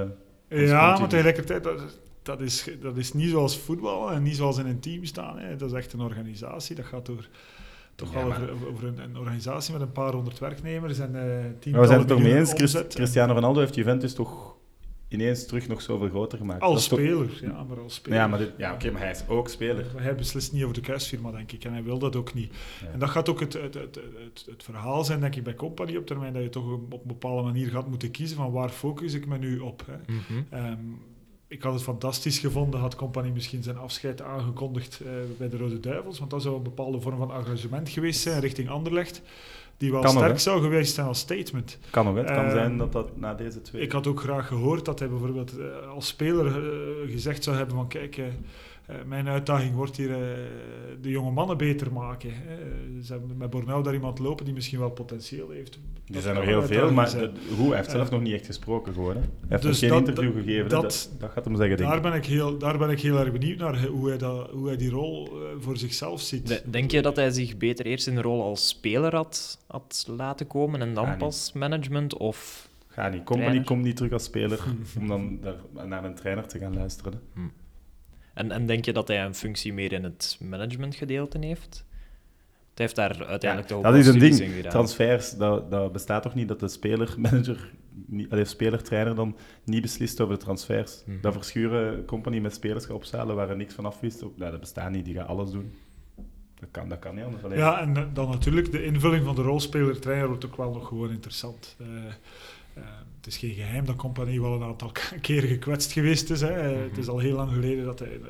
anders 0.49 0.69
Ja, 0.69 0.97
maar 0.99 1.09
tegelijkertijd, 1.09 1.63
dat, 1.63 1.99
dat, 2.21 2.41
is, 2.41 2.69
dat 2.81 2.97
is 2.97 3.13
niet 3.13 3.29
zoals 3.29 3.57
voetbal 3.57 4.11
en 4.11 4.23
niet 4.23 4.35
zoals 4.35 4.57
in 4.57 4.65
een 4.65 4.79
team 4.79 5.05
staan. 5.05 5.39
Hè. 5.39 5.55
Dat 5.55 5.71
is 5.71 5.77
echt 5.77 5.93
een 5.93 6.01
organisatie. 6.01 6.75
Dat 6.75 6.85
gaat 6.85 7.05
door 7.05 7.27
toch 7.95 8.13
wel 8.13 8.23
over, 8.23 8.49
over 8.71 8.87
een, 8.87 8.99
een, 8.99 9.17
organisatie 9.17 9.73
met 9.73 9.81
een 9.81 9.91
paar 9.91 10.13
honderd 10.13 10.39
werknemers 10.39 10.99
en 10.99 11.11
uh, 11.15 11.21
tien 11.59 11.79
We 11.79 11.85
zijn 11.85 11.99
het 11.99 12.07
toch 12.07 12.21
mee 12.21 12.35
eens, 12.35 12.53
Cristiano 12.87 13.33
Ronaldo 13.33 13.59
heeft 13.59 13.75
Juventus 13.75 14.13
toch 14.13 14.55
ineens 15.13 15.45
terug 15.45 15.67
nog 15.67 15.81
zoveel 15.81 16.09
groter 16.09 16.37
gemaakt. 16.37 16.61
Als 16.61 16.83
speler, 16.83 17.39
ja, 17.41 17.63
maar 17.63 17.79
als 17.79 17.93
speler. 17.93 18.19
Ja, 18.19 18.27
maar, 18.27 18.39
dit, 18.39 18.51
ja, 18.57 18.73
oké, 18.73 18.91
maar 18.91 19.01
hij 19.01 19.11
is 19.11 19.23
ook 19.27 19.49
speler. 19.49 19.85
Maar 19.93 20.03
hij 20.03 20.15
beslist 20.15 20.53
niet 20.53 20.63
over 20.63 20.75
de 20.75 20.81
kuisfirma, 20.81 21.31
denk 21.31 21.51
ik, 21.51 21.63
en 21.63 21.73
hij 21.73 21.83
wil 21.83 21.99
dat 21.99 22.15
ook 22.15 22.33
niet. 22.33 22.53
En 22.93 22.99
dat 22.99 23.09
gaat 23.09 23.29
ook 23.29 23.39
het, 23.39 23.53
het, 23.53 23.73
het, 23.73 23.95
het, 23.95 24.45
het 24.45 24.63
verhaal 24.63 25.03
zijn, 25.03 25.19
denk 25.19 25.35
ik, 25.35 25.43
bij 25.43 25.55
Company 25.55 25.95
op 25.95 26.05
termijn, 26.05 26.33
dat 26.33 26.43
je 26.43 26.49
toch 26.49 26.71
op 26.71 26.91
een 26.91 26.99
bepaalde 27.03 27.43
manier 27.43 27.69
gaat 27.69 27.87
moeten 27.87 28.11
kiezen 28.11 28.37
van 28.37 28.51
waar 28.51 28.69
focus 28.69 29.13
ik 29.13 29.25
me 29.25 29.37
nu 29.37 29.59
op. 29.59 29.85
Hè. 29.85 30.13
Mm 30.13 30.45
um, 30.53 31.01
ik 31.53 31.61
had 31.61 31.73
het 31.73 31.83
fantastisch 31.83 32.39
gevonden, 32.39 32.79
had 32.79 32.95
Company 32.95 33.29
misschien 33.29 33.63
zijn 33.63 33.77
afscheid 33.77 34.21
aangekondigd 34.21 35.01
uh, 35.01 35.11
bij 35.37 35.49
de 35.49 35.57
Rode 35.57 35.79
Duivels, 35.79 36.19
want 36.19 36.31
dat 36.31 36.41
zou 36.41 36.55
een 36.55 36.63
bepaalde 36.63 37.01
vorm 37.01 37.17
van 37.17 37.33
engagement 37.33 37.89
geweest 37.89 38.21
zijn 38.21 38.39
richting 38.39 38.69
Anderlecht 38.69 39.21
die 39.77 39.91
wel 39.91 40.07
sterk 40.07 40.39
zou 40.39 40.61
geweest 40.61 40.93
zijn 40.93 41.07
als 41.07 41.19
statement. 41.19 41.77
Kan 41.89 42.07
ook, 42.07 42.15
het 42.15 42.31
kan 42.31 42.49
zijn 42.49 42.69
ehm, 42.69 42.77
dat 42.77 42.91
dat 42.91 43.17
na 43.17 43.33
deze 43.33 43.61
twee... 43.61 43.81
Ik 43.81 43.91
had 43.91 44.07
ook 44.07 44.19
graag 44.19 44.47
gehoord 44.47 44.85
dat 44.85 44.99
hij 44.99 45.09
bijvoorbeeld 45.09 45.59
uh, 45.59 45.87
als 45.87 46.07
speler 46.07 46.45
uh, 46.45 47.11
gezegd 47.11 47.43
zou 47.43 47.55
hebben 47.57 47.75
van 47.75 47.87
kijk, 47.87 48.17
uh, 48.17 48.25
mijn 49.05 49.27
uitdaging 49.27 49.75
wordt 49.75 49.97
hier 49.97 50.09
de 51.01 51.09
jonge 51.09 51.31
mannen 51.31 51.57
beter 51.57 51.93
maken. 51.93 52.31
ze 53.03 53.11
hebben 53.11 53.37
met 53.37 53.49
Bornau 53.49 53.83
daar 53.83 53.93
iemand 53.93 54.19
lopen 54.19 54.45
die 54.45 54.53
misschien 54.53 54.79
wel 54.79 54.89
potentieel 54.89 55.49
heeft. 55.49 55.79
Er 56.13 56.21
zijn 56.21 56.35
er 56.35 56.43
heel 56.43 56.63
veel, 56.63 56.91
maar 56.91 57.11
de, 57.11 57.31
hoe, 57.57 57.67
hij 57.67 57.77
heeft 57.77 57.91
zelf 57.91 58.09
nog 58.09 58.21
niet 58.21 58.33
echt 58.33 58.45
gesproken 58.45 58.93
gewoon. 58.93 59.15
Hè? 59.15 59.19
Hij 59.19 59.29
heeft 59.47 59.61
dus 59.61 59.81
nog 59.81 59.89
geen 59.89 59.99
interview 59.99 60.33
gegeven, 60.33 60.69
dat, 60.69 60.81
dat, 60.81 61.11
dat, 61.19 61.31
gaat 61.31 61.45
hem 61.45 61.55
zeggen, 61.55 61.77
daar 61.77 62.01
Ben 62.01 62.13
ik 62.13 62.25
heel, 62.25 62.57
daar 62.57 62.77
ben 62.77 62.89
ik 62.89 63.01
heel 63.01 63.19
erg 63.19 63.31
benieuwd 63.31 63.57
naar, 63.57 63.85
hoe 63.85 64.07
hij, 64.07 64.17
dat, 64.17 64.49
hoe 64.49 64.67
hij 64.67 64.77
die 64.77 64.89
rol 64.89 65.29
voor 65.59 65.77
zichzelf 65.77 66.21
ziet. 66.21 66.63
Denk 66.65 66.91
je 66.91 67.01
dat 67.01 67.15
hij 67.15 67.31
zich 67.31 67.57
beter 67.57 67.85
eerst 67.85 68.07
in 68.07 68.15
de 68.15 68.21
rol 68.21 68.43
als 68.43 68.67
speler 68.67 69.15
had, 69.15 69.59
had 69.67 70.05
laten 70.07 70.47
komen 70.47 70.81
en 70.81 70.93
dan 70.93 71.17
pas 71.17 71.53
management? 71.53 72.17
Of 72.17 72.69
Ga 72.87 73.09
niet. 73.09 73.23
Company 73.23 73.63
komt 73.63 73.83
niet 73.83 73.95
terug 73.95 74.11
als 74.11 74.23
speler 74.23 74.59
om 74.99 75.07
dan 75.07 75.39
naar 75.87 76.03
een 76.03 76.15
trainer 76.15 76.47
te 76.47 76.59
gaan 76.59 76.73
luisteren. 76.73 77.13
Hm. 77.33 77.39
En, 78.33 78.51
en 78.51 78.65
denk 78.65 78.85
je 78.85 78.93
dat 78.93 79.07
hij 79.07 79.25
een 79.25 79.35
functie 79.35 79.73
meer 79.73 79.91
in 79.91 80.03
het 80.03 80.37
managementgedeelte 80.41 81.37
heeft? 81.39 81.85
Het 82.69 82.81
heeft 82.81 82.95
daar 82.95 83.25
uiteindelijk 83.25 83.69
ja, 83.69 83.75
toch 83.75 83.83
Dat 83.83 83.95
is 83.95 84.07
een 84.07 84.19
ding. 84.19 84.69
Transfers, 84.69 85.31
dat, 85.31 85.71
dat 85.71 85.91
bestaat 85.91 86.23
toch 86.23 86.35
niet 86.35 86.47
dat 86.47 86.59
de 86.59 86.67
speler-manager, 86.67 87.71
de 88.29 88.45
speler-trainer 88.45 89.15
dan 89.15 89.37
niet 89.63 89.81
beslist 89.81 90.21
over 90.21 90.35
de 90.35 90.41
transfers. 90.41 91.03
Mm 91.05 91.21
Dat 91.21 91.33
verschuren 91.33 92.05
company 92.05 92.39
met 92.39 92.53
spelers 92.53 92.85
gaat 92.85 92.95
opzalen 92.95 93.35
waar 93.35 93.49
er 93.49 93.55
niks 93.55 93.73
van 93.73 93.85
afwist. 93.85 94.21
Nou, 94.21 94.51
dat 94.51 94.59
bestaat 94.59 94.91
niet, 94.91 95.05
die 95.05 95.15
gaat 95.15 95.27
alles 95.27 95.51
doen. 95.51 95.73
Dat 96.59 96.69
kan, 96.71 96.89
dat 96.89 96.99
kan 96.99 97.15
niet 97.15 97.23
anders. 97.23 97.43
Alleen. 97.43 97.57
Ja, 97.57 97.81
en 97.81 98.09
dan 98.13 98.29
natuurlijk 98.29 98.71
de 98.71 98.83
invulling 98.83 99.25
van 99.25 99.35
de 99.35 99.41
rolspeler-trainer 99.41 100.27
wordt 100.27 100.45
ook 100.45 100.57
wel 100.57 100.71
nog 100.71 100.87
gewoon 100.87 101.11
interessant. 101.11 101.75
Uh, 101.81 101.87
uh, 102.77 102.83
het 103.23 103.33
is 103.33 103.39
geen 103.39 103.53
geheim 103.53 103.85
dat 103.85 103.95
Compagnie 103.95 104.41
wel 104.41 104.53
een 104.53 104.63
aantal 104.63 104.91
keren 105.21 105.49
gekwetst 105.49 105.91
geweest 105.91 106.29
is. 106.29 106.41
Hè. 106.41 106.67
Mm 106.67 106.73
-hmm. 106.73 106.83
Het 106.83 106.97
is 106.97 107.07
al 107.07 107.19
heel 107.19 107.35
lang 107.35 107.51
geleden 107.51 107.85
dat 107.85 107.99
hij 107.99 108.17
uh, 108.17 108.25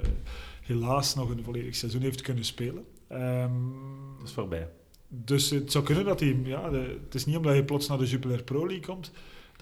helaas 0.62 1.16
nog 1.16 1.30
een 1.30 1.44
volledig 1.44 1.75
seizoen 1.75 2.01
heeft 2.01 2.22
kunnen 2.22 2.45
spelen. 2.45 2.86
Um, 3.12 3.75
dat 4.18 4.28
is 4.28 4.34
voorbij. 4.34 4.69
Dus 5.07 5.50
het 5.50 5.72
zou 5.72 5.84
kunnen 5.84 6.06
dat 6.06 6.19
hij... 6.19 6.40
Ja, 6.44 6.69
de, 6.69 7.00
het 7.06 7.16
is 7.16 7.25
niet 7.25 7.38
omdat 7.38 7.56
je 7.56 7.63
plots 7.63 7.88
naar 7.88 7.98
de 7.98 8.06
Jupiler 8.06 8.44
Pro 8.44 8.68
League 8.68 8.86
komt 8.86 9.12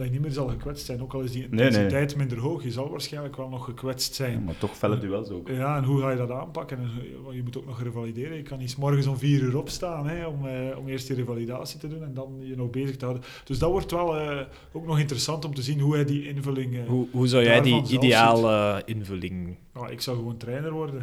dat 0.02 0.10
je 0.10 0.20
niet 0.20 0.28
meer 0.28 0.36
zal 0.36 0.48
gekwetst 0.48 0.86
zijn. 0.86 1.02
Ook 1.02 1.14
al 1.14 1.22
is 1.22 1.32
die 1.32 1.44
intensiteit 1.44 2.16
minder 2.16 2.40
hoog, 2.40 2.64
je 2.64 2.72
zal 2.72 2.90
waarschijnlijk 2.90 3.36
wel 3.36 3.50
nog 3.50 3.66
gekwetst 3.66 4.14
zijn. 4.14 4.44
maar 4.44 4.58
toch 4.58 4.78
felle 4.78 4.98
duels 4.98 5.30
ook. 5.30 5.48
Ja, 5.48 5.78
en 5.78 5.84
hoe 5.84 6.02
ga 6.02 6.10
je 6.10 6.18
dat 6.18 6.32
aanpakken? 6.32 6.78
En, 6.78 6.90
je 7.36 7.44
moet 7.44 7.58
ook 7.58 7.66
nog 7.66 7.82
revalideren. 7.82 8.38
Je 8.38 8.44
kan 8.44 8.58
niet 8.58 8.78
morgens 8.78 9.08
om 9.08 9.18
vier 9.18 9.42
uur 9.42 9.58
opstaan 9.58 10.08
hè, 10.08 10.26
om, 10.26 10.48
eh, 10.48 10.78
om 10.78 10.88
eerst 10.88 11.08
die 11.08 11.16
revalidatie 11.16 11.80
te 11.80 11.88
doen 11.88 12.04
en 12.04 12.14
dan 12.14 12.36
je 12.40 12.56
nog 12.56 12.70
bezig 12.70 12.98
te 12.98 13.06
houden. 13.06 13.28
Dus 13.44 13.60
dat 13.60 13.72
wordt 13.72 13.92
wel 13.92 14.22
uh, 14.22 14.42
ook 14.72 14.86
nog 14.86 15.00
interessant 15.00 15.46
om 15.46 15.54
te 15.54 15.62
zien 15.62 15.80
hoe 15.80 15.94
hij 15.94 16.06
die 16.06 16.28
invulling... 16.28 16.74
Uh, 16.74 16.88
hoe, 16.88 17.08
hoe 17.12 17.28
zou 17.28 17.44
jij 17.44 17.62
die 17.62 17.84
ideale 17.90 18.82
invulling... 18.86 19.56
Nou, 19.74 19.92
ik 19.92 20.02
zou 20.02 20.18
gewoon 20.18 20.38
trainer 20.38 20.72
worden. 20.72 21.02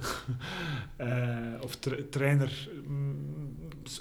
of 1.67 1.77
tra 1.77 1.97
trainer... 2.11 2.69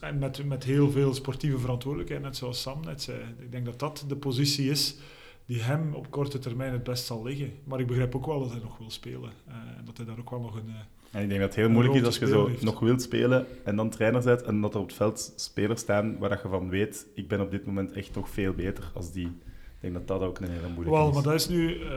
En 0.02 0.18
met, 0.18 0.46
met 0.46 0.64
heel 0.64 0.92
veel 0.92 1.14
sportieve 1.14 1.58
verantwoordelijkheid, 1.58 2.22
net 2.22 2.38
zoals 2.38 2.62
Sam 2.62 2.82
net 2.86 3.02
zei. 3.02 3.18
Ik 3.40 3.52
denk 3.52 3.66
dat 3.66 3.80
dat 3.80 4.06
de 4.08 4.16
positie 4.16 4.70
is 4.70 4.98
die 5.46 5.62
hem 5.62 5.94
op 5.94 6.12
korte 6.12 6.40
termijn 6.40 6.72
het 6.72 6.84
best 6.84 7.06
zal 7.06 7.24
liggen. 7.24 7.54
Maar 7.64 7.80
ik 7.80 7.88
begrijp 7.88 8.16
ook 8.16 8.26
wel 8.26 8.40
dat 8.40 8.52
hij 8.52 8.60
nog 8.60 8.78
wil 8.78 8.90
spelen. 8.90 9.32
Uh, 9.48 9.54
en 9.54 9.86
dat 9.86 9.98
hij 9.98 10.06
daar 10.06 10.20
ook 10.20 10.30
wel 10.30 10.40
nog 10.40 10.56
een. 10.56 10.68
Uh, 10.68 10.76
en 11.12 11.22
ik 11.24 11.30
denk 11.30 11.42
dat 11.42 11.50
het 11.50 11.60
heel 11.60 11.70
moeilijk 11.70 11.96
is 11.96 12.06
als 12.06 12.18
je 12.18 12.28
zo 12.28 12.50
nog 12.62 12.80
wilt 12.80 13.02
spelen 13.02 13.46
en 13.64 13.76
dan 13.76 13.90
trainer 13.90 14.24
bent 14.24 14.42
en 14.42 14.62
dat 14.62 14.74
er 14.74 14.80
op 14.80 14.88
het 14.88 14.96
veld 14.96 15.34
spelers 15.36 15.82
staan 15.82 16.18
waar 16.18 16.40
je 16.44 16.50
van 16.50 16.70
weet, 16.70 17.08
ik 17.14 17.28
ben 17.28 17.42
op 17.42 17.52
dit 17.52 17.66
moment 17.66 17.92
echt 17.92 18.16
nog 18.16 18.30
veel 18.30 18.54
beter 18.54 18.92
als 18.94 19.12
die. 19.12 19.26
Ik 19.26 19.80
denk 19.80 19.94
dat 19.94 20.08
dat 20.08 20.22
ook 20.22 20.40
een 20.40 20.50
hele 20.50 20.68
moeilijke 20.68 20.90
wel, 20.90 21.08
is. 21.08 21.14
Maar 21.14 21.24
dat 21.24 21.34
is 21.34 21.48
nu... 21.48 21.80
Uh, 21.80 21.90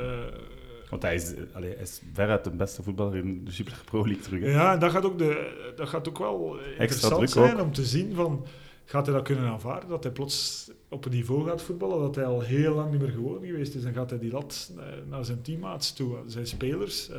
want 0.90 1.02
hij 1.02 1.14
is, 1.14 1.32
allee, 1.52 1.72
hij 1.74 1.82
is 1.82 2.00
veruit 2.12 2.44
de 2.44 2.50
beste 2.50 2.82
voetballer 2.82 3.16
in 3.16 3.44
de 3.44 3.50
Super 3.50 3.82
Pro 3.84 4.04
League 4.04 4.22
terug. 4.22 4.40
Hè? 4.40 4.50
Ja, 4.50 4.76
dat 4.76 4.90
gaat 4.90 5.04
ook, 5.04 5.18
de, 5.18 5.72
dat 5.76 5.88
gaat 5.88 6.08
ook 6.08 6.18
wel 6.18 6.58
interessant 6.78 7.30
zijn 7.30 7.60
om 7.60 7.72
te 7.72 7.84
zien 7.84 8.14
van... 8.14 8.46
Gaat 8.90 9.06
hij 9.06 9.14
dat 9.14 9.24
kunnen 9.24 9.44
aanvaarden? 9.44 9.88
Dat 9.88 10.02
hij 10.02 10.12
plots 10.12 10.70
op 10.88 11.04
een 11.04 11.10
niveau 11.10 11.48
gaat 11.48 11.62
voetballen 11.62 12.00
dat 12.00 12.14
hij 12.14 12.24
al 12.24 12.40
heel 12.40 12.74
lang 12.74 12.90
niet 12.90 13.00
meer 13.00 13.10
gewoon 13.10 13.44
geweest 13.44 13.74
is. 13.74 13.84
En 13.84 13.92
gaat 13.92 14.10
hij 14.10 14.18
die 14.18 14.32
lat 14.32 14.72
eh, 14.76 14.84
naar 15.08 15.24
zijn 15.24 15.42
teammaats 15.42 15.92
toe, 15.92 16.16
zijn 16.26 16.46
spelers? 16.46 17.10
Uh, 17.10 17.16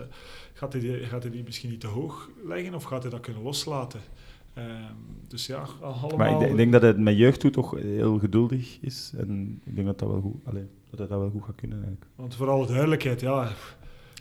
gaat, 0.53 0.73
hij 0.73 0.81
die, 0.81 0.97
gaat 0.97 1.23
hij 1.23 1.31
die 1.31 1.43
misschien 1.43 1.69
niet 1.69 1.79
te 1.79 1.87
hoog 1.87 2.29
leggen 2.45 2.73
of 2.73 2.83
gaat 2.83 3.01
hij 3.01 3.11
dat 3.11 3.19
kunnen 3.19 3.43
loslaten? 3.43 3.99
Uh, 4.57 4.63
dus 5.27 5.45
ja, 5.45 5.65
allemaal... 5.81 6.17
Maar 6.17 6.49
ik, 6.49 6.55
denk 6.55 6.71
dat 6.71 6.81
hij 6.81 6.93
met 6.93 7.17
jeugd 7.17 7.39
toe 7.39 7.51
toch 7.51 7.79
heel 7.79 8.19
geduldig 8.19 8.77
is. 8.81 9.13
En 9.17 9.61
ik 9.65 9.75
denk 9.75 9.87
dat 9.87 9.99
dat 9.99 10.09
wel 10.09 10.21
goed... 10.21 10.35
Allez 10.43 10.63
dat 10.97 11.09
dat 11.09 11.19
wel 11.19 11.29
goed 11.29 11.43
gaat 11.43 11.55
kunnen 11.55 11.77
eigenlijk. 11.77 12.11
Want 12.15 12.35
voor 12.35 12.49
alle 12.49 12.67
duidelijkheid, 12.67 13.21
ja... 13.21 13.51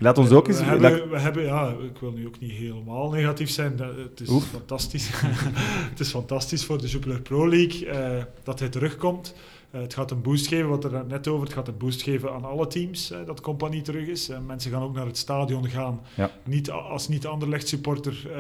Laat 0.02 0.18
ons 0.18 0.30
ook 0.30 0.48
eens... 0.48 0.58
We 0.58 0.64
hebben, 0.64 1.10
we 1.10 1.18
hebben, 1.18 1.44
ja, 1.44 1.68
ik 1.68 1.98
wil 2.00 2.12
nu 2.12 2.26
ook 2.26 2.40
niet 2.40 2.50
helemaal 2.50 3.10
negatief 3.10 3.50
zijn. 3.50 3.78
Het 3.78 4.20
is 4.20 4.28
fantastisch. 4.42 5.10
het 5.90 6.00
is 6.00 6.10
fantastisch 6.10 6.64
voor 6.64 6.78
de 6.78 6.86
Jupiler 6.86 7.20
Pro 7.20 7.48
League 7.48 7.86
uh, 7.86 8.24
dat 8.42 8.58
hij 8.58 8.68
terugkomt. 8.68 9.34
Uh, 9.74 9.80
het 9.80 9.94
gaat 9.94 10.10
een 10.10 10.22
boost 10.22 10.46
geven, 10.46 10.68
wat 10.68 10.84
er 10.84 11.06
net 11.06 11.28
over, 11.28 11.44
het 11.44 11.54
gaat 11.54 11.68
een 11.68 11.76
boost 11.76 12.02
geven 12.02 12.32
aan 12.32 12.44
alle 12.44 12.66
teams, 12.66 13.12
uh, 13.12 13.18
dat 13.26 13.40
Compagnie 13.40 13.82
terug 13.82 14.06
is. 14.06 14.30
Uh, 14.30 14.38
mensen 14.46 14.70
gaan 14.70 14.82
ook 14.82 14.94
naar 14.94 15.06
het 15.06 15.16
stadion 15.16 15.68
gaan. 15.68 16.00
Ja. 16.16 16.30
Niet, 16.44 16.70
als 16.70 17.08
niet-Anderlecht 17.08 17.68
supporter 17.68 18.30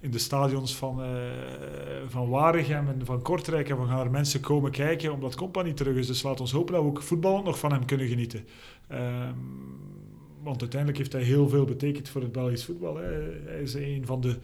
in 0.00 0.10
de 0.10 0.18
stadions 0.18 0.76
van, 0.76 1.02
van 2.08 2.28
Waregem 2.28 2.88
en 2.88 3.04
van 3.04 3.22
Kortrijk. 3.22 3.68
En 3.68 3.80
we 3.80 3.86
gaan 3.86 4.00
er 4.00 4.10
mensen 4.10 4.40
komen 4.40 4.70
kijken 4.70 5.12
omdat 5.12 5.34
Compagnie 5.34 5.74
terug 5.74 5.96
is. 5.96 6.06
Dus 6.06 6.22
laat 6.22 6.40
ons 6.40 6.52
hopen 6.52 6.74
dat 6.74 6.82
we 6.82 6.88
ook 6.88 7.02
voetbal 7.02 7.42
nog 7.42 7.58
van 7.58 7.72
hem 7.72 7.84
kunnen 7.84 8.08
genieten. 8.08 8.44
Ehm, 8.88 9.34
want 10.42 10.60
uiteindelijk 10.60 10.98
heeft 10.98 11.12
hij 11.12 11.22
heel 11.22 11.48
veel 11.48 11.64
betekend 11.64 12.08
voor 12.08 12.20
het 12.20 12.32
Belgisch 12.32 12.64
voetbal. 12.64 12.96
Hè. 12.96 13.10
Hij 13.44 13.62
is 13.62 13.74
een 13.74 14.02
van 14.06 14.20
de 14.20 14.36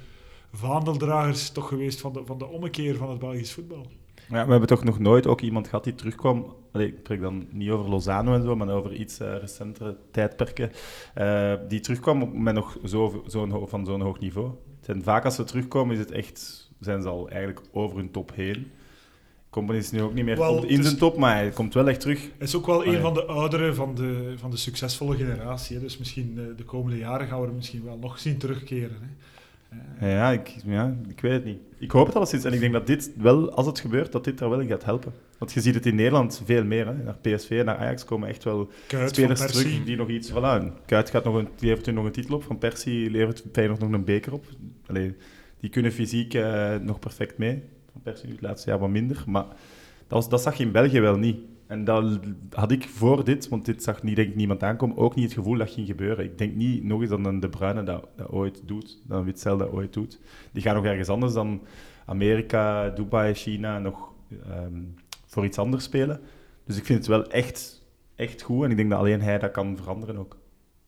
vaandeldragers 0.52 1.50
toch 1.50 1.68
geweest 1.68 2.00
van 2.00 2.12
de, 2.12 2.22
van 2.24 2.38
de 2.38 2.46
ommekeer 2.46 2.96
van 2.96 3.10
het 3.10 3.18
Belgisch 3.18 3.52
voetbal. 3.52 3.86
Ja, 4.28 4.44
we 4.44 4.50
hebben 4.50 4.68
toch 4.68 4.84
nog 4.84 4.98
nooit 4.98 5.26
ook 5.26 5.40
iemand 5.40 5.68
gehad 5.68 5.84
die 5.84 5.94
terugkwam. 5.94 6.54
Allee, 6.72 6.86
ik 6.86 6.96
spreek 6.98 7.20
dan 7.20 7.46
niet 7.50 7.70
over 7.70 7.90
Lozano 7.90 8.34
en 8.34 8.42
zo, 8.42 8.56
maar 8.56 8.68
over 8.68 8.94
iets 8.94 9.20
uh, 9.20 9.36
recentere 9.36 9.96
tijdperken. 10.10 10.70
Uh, 11.18 11.54
die 11.68 11.80
terugkwam 11.80 12.42
met 12.42 12.54
nog 12.54 12.78
zo, 12.84 13.24
zo 13.26 13.66
van 13.66 13.86
zo'n 13.86 14.00
hoog 14.00 14.20
niveau. 14.20 14.50
En 14.86 15.02
vaak 15.02 15.24
als 15.24 15.34
ze 15.34 15.44
terugkomen, 15.44 15.94
is 15.94 16.00
het 16.00 16.10
echt, 16.10 16.70
zijn 16.80 17.02
ze 17.02 17.08
al 17.08 17.28
eigenlijk 17.28 17.66
over 17.72 17.96
hun 17.96 18.10
top 18.10 18.34
heen. 18.34 18.70
Company 19.50 19.78
is 19.78 19.90
nu 19.90 20.02
ook 20.02 20.14
niet 20.14 20.24
meer 20.24 20.66
in 20.70 20.82
zijn 20.82 20.96
top, 20.96 21.16
maar 21.16 21.34
hij 21.34 21.50
komt 21.50 21.74
wel 21.74 21.88
echt 21.88 22.00
terug. 22.00 22.20
Hij 22.20 22.46
is 22.46 22.54
ook 22.54 22.66
wel 22.66 22.80
Allee. 22.80 22.94
een 22.96 23.00
van 23.00 23.14
de 23.14 23.24
ouderen 23.24 23.74
van 23.74 23.94
de, 23.94 24.34
van 24.36 24.50
de 24.50 24.56
succesvolle 24.56 25.16
generatie. 25.16 25.76
Hè. 25.76 25.82
Dus 25.82 25.98
misschien 25.98 26.34
eh, 26.38 26.56
de 26.56 26.64
komende 26.64 26.98
jaren 26.98 27.26
gaan 27.26 27.40
we 27.40 27.46
hem 27.46 27.54
misschien 27.54 27.84
wel 27.84 27.98
nog 27.98 28.18
zien 28.18 28.38
terugkeren. 28.38 28.96
Hè. 29.00 29.06
Ja, 30.00 30.30
ik, 30.30 30.56
ja, 30.64 30.96
ik 31.08 31.20
weet 31.20 31.32
het 31.32 31.44
niet. 31.44 31.58
Ik 31.78 31.90
hoop 31.90 32.06
het 32.06 32.16
alleszins. 32.16 32.44
En 32.44 32.52
ik 32.52 32.60
denk 32.60 32.72
dat 32.72 32.86
dit 32.86 33.10
wel, 33.16 33.52
als 33.52 33.66
het 33.66 33.80
gebeurt, 33.80 34.12
dat 34.12 34.24
dit 34.24 34.40
er 34.40 34.50
wel 34.50 34.60
in 34.60 34.68
gaat 34.68 34.84
helpen. 34.84 35.12
Want 35.38 35.52
je 35.52 35.60
ziet 35.60 35.74
het 35.74 35.86
in 35.86 35.94
Nederland 35.94 36.42
veel 36.44 36.64
meer. 36.64 36.86
Hè. 36.86 36.94
Naar 36.94 37.16
PSV 37.20 37.62
naar 37.64 37.76
Ajax 37.76 38.04
komen 38.04 38.28
echt 38.28 38.44
wel 38.44 38.70
Kuit 38.86 39.14
spelers 39.14 39.46
terug 39.46 39.84
die 39.84 39.96
nog 39.96 40.08
iets... 40.08 40.32
Voilà, 40.32 40.84
Kuit 40.86 41.10
gaat 41.10 41.24
nog 41.24 41.34
een, 41.34 41.48
die 41.56 41.68
levert 41.68 41.86
nu 41.86 41.92
nog 41.92 42.04
een 42.04 42.12
titel 42.12 42.34
op. 42.34 42.42
Van 42.42 42.58
Persie 42.58 43.10
levert 43.10 43.44
Feyenoord 43.52 43.80
nog 43.80 43.92
een 43.92 44.04
beker 44.04 44.32
op. 44.32 44.44
Allee, 44.86 45.16
die 45.60 45.70
kunnen 45.70 45.92
fysiek 45.92 46.34
eh, 46.34 46.76
nog 46.76 46.98
perfect 46.98 47.38
mee. 47.38 47.62
Van 47.92 48.00
Persie 48.02 48.26
nu 48.26 48.32
het 48.32 48.42
laatste 48.42 48.70
jaar 48.70 48.78
wat 48.78 48.88
minder. 48.88 49.24
Maar 49.26 49.44
dat, 49.44 49.56
was, 50.08 50.28
dat 50.28 50.42
zag 50.42 50.54
je 50.54 50.64
in 50.64 50.72
België 50.72 51.00
wel 51.00 51.16
niet. 51.16 51.38
En 51.68 51.84
dat 51.84 52.18
had 52.50 52.70
ik 52.70 52.88
voor 52.88 53.24
dit, 53.24 53.48
want 53.48 53.64
dit 53.64 53.82
zag 53.82 54.02
niet, 54.02 54.16
denk 54.16 54.28
ik, 54.28 54.34
niemand 54.36 54.62
aankomen, 54.62 54.96
ook 54.96 55.14
niet 55.14 55.24
het 55.24 55.34
gevoel 55.34 55.56
dat 55.58 55.70
ging 55.70 55.86
gebeuren. 55.86 56.24
Ik 56.24 56.38
denk 56.38 56.54
niet 56.54 56.84
nog 56.84 57.00
eens 57.00 57.10
dat 57.10 57.24
een 57.26 57.40
De 57.40 57.48
Bruyne 57.48 57.82
dat, 57.82 58.08
dat 58.16 58.28
ooit 58.28 58.62
doet, 58.64 58.98
dat 59.06 59.18
een 59.18 59.24
Witzel 59.24 59.56
dat 59.56 59.70
ooit 59.70 59.92
doet. 59.92 60.20
Die 60.52 60.62
gaan 60.62 60.74
nog 60.74 60.84
ergens 60.84 61.08
anders 61.08 61.32
dan 61.32 61.62
Amerika, 62.06 62.88
Dubai, 62.90 63.34
China 63.34 63.78
nog 63.78 64.12
ehm, 64.50 64.82
voor 65.26 65.44
iets 65.44 65.58
anders 65.58 65.84
spelen. 65.84 66.20
Dus 66.64 66.76
ik 66.76 66.84
vind 66.84 66.98
het 66.98 67.08
wel 67.08 67.26
echt, 67.26 67.84
echt 68.14 68.42
goed 68.42 68.64
en 68.64 68.70
ik 68.70 68.76
denk 68.76 68.90
dat 68.90 68.98
alleen 68.98 69.20
hij 69.20 69.38
dat 69.38 69.50
kan 69.50 69.76
veranderen 69.76 70.16
ook. 70.16 70.36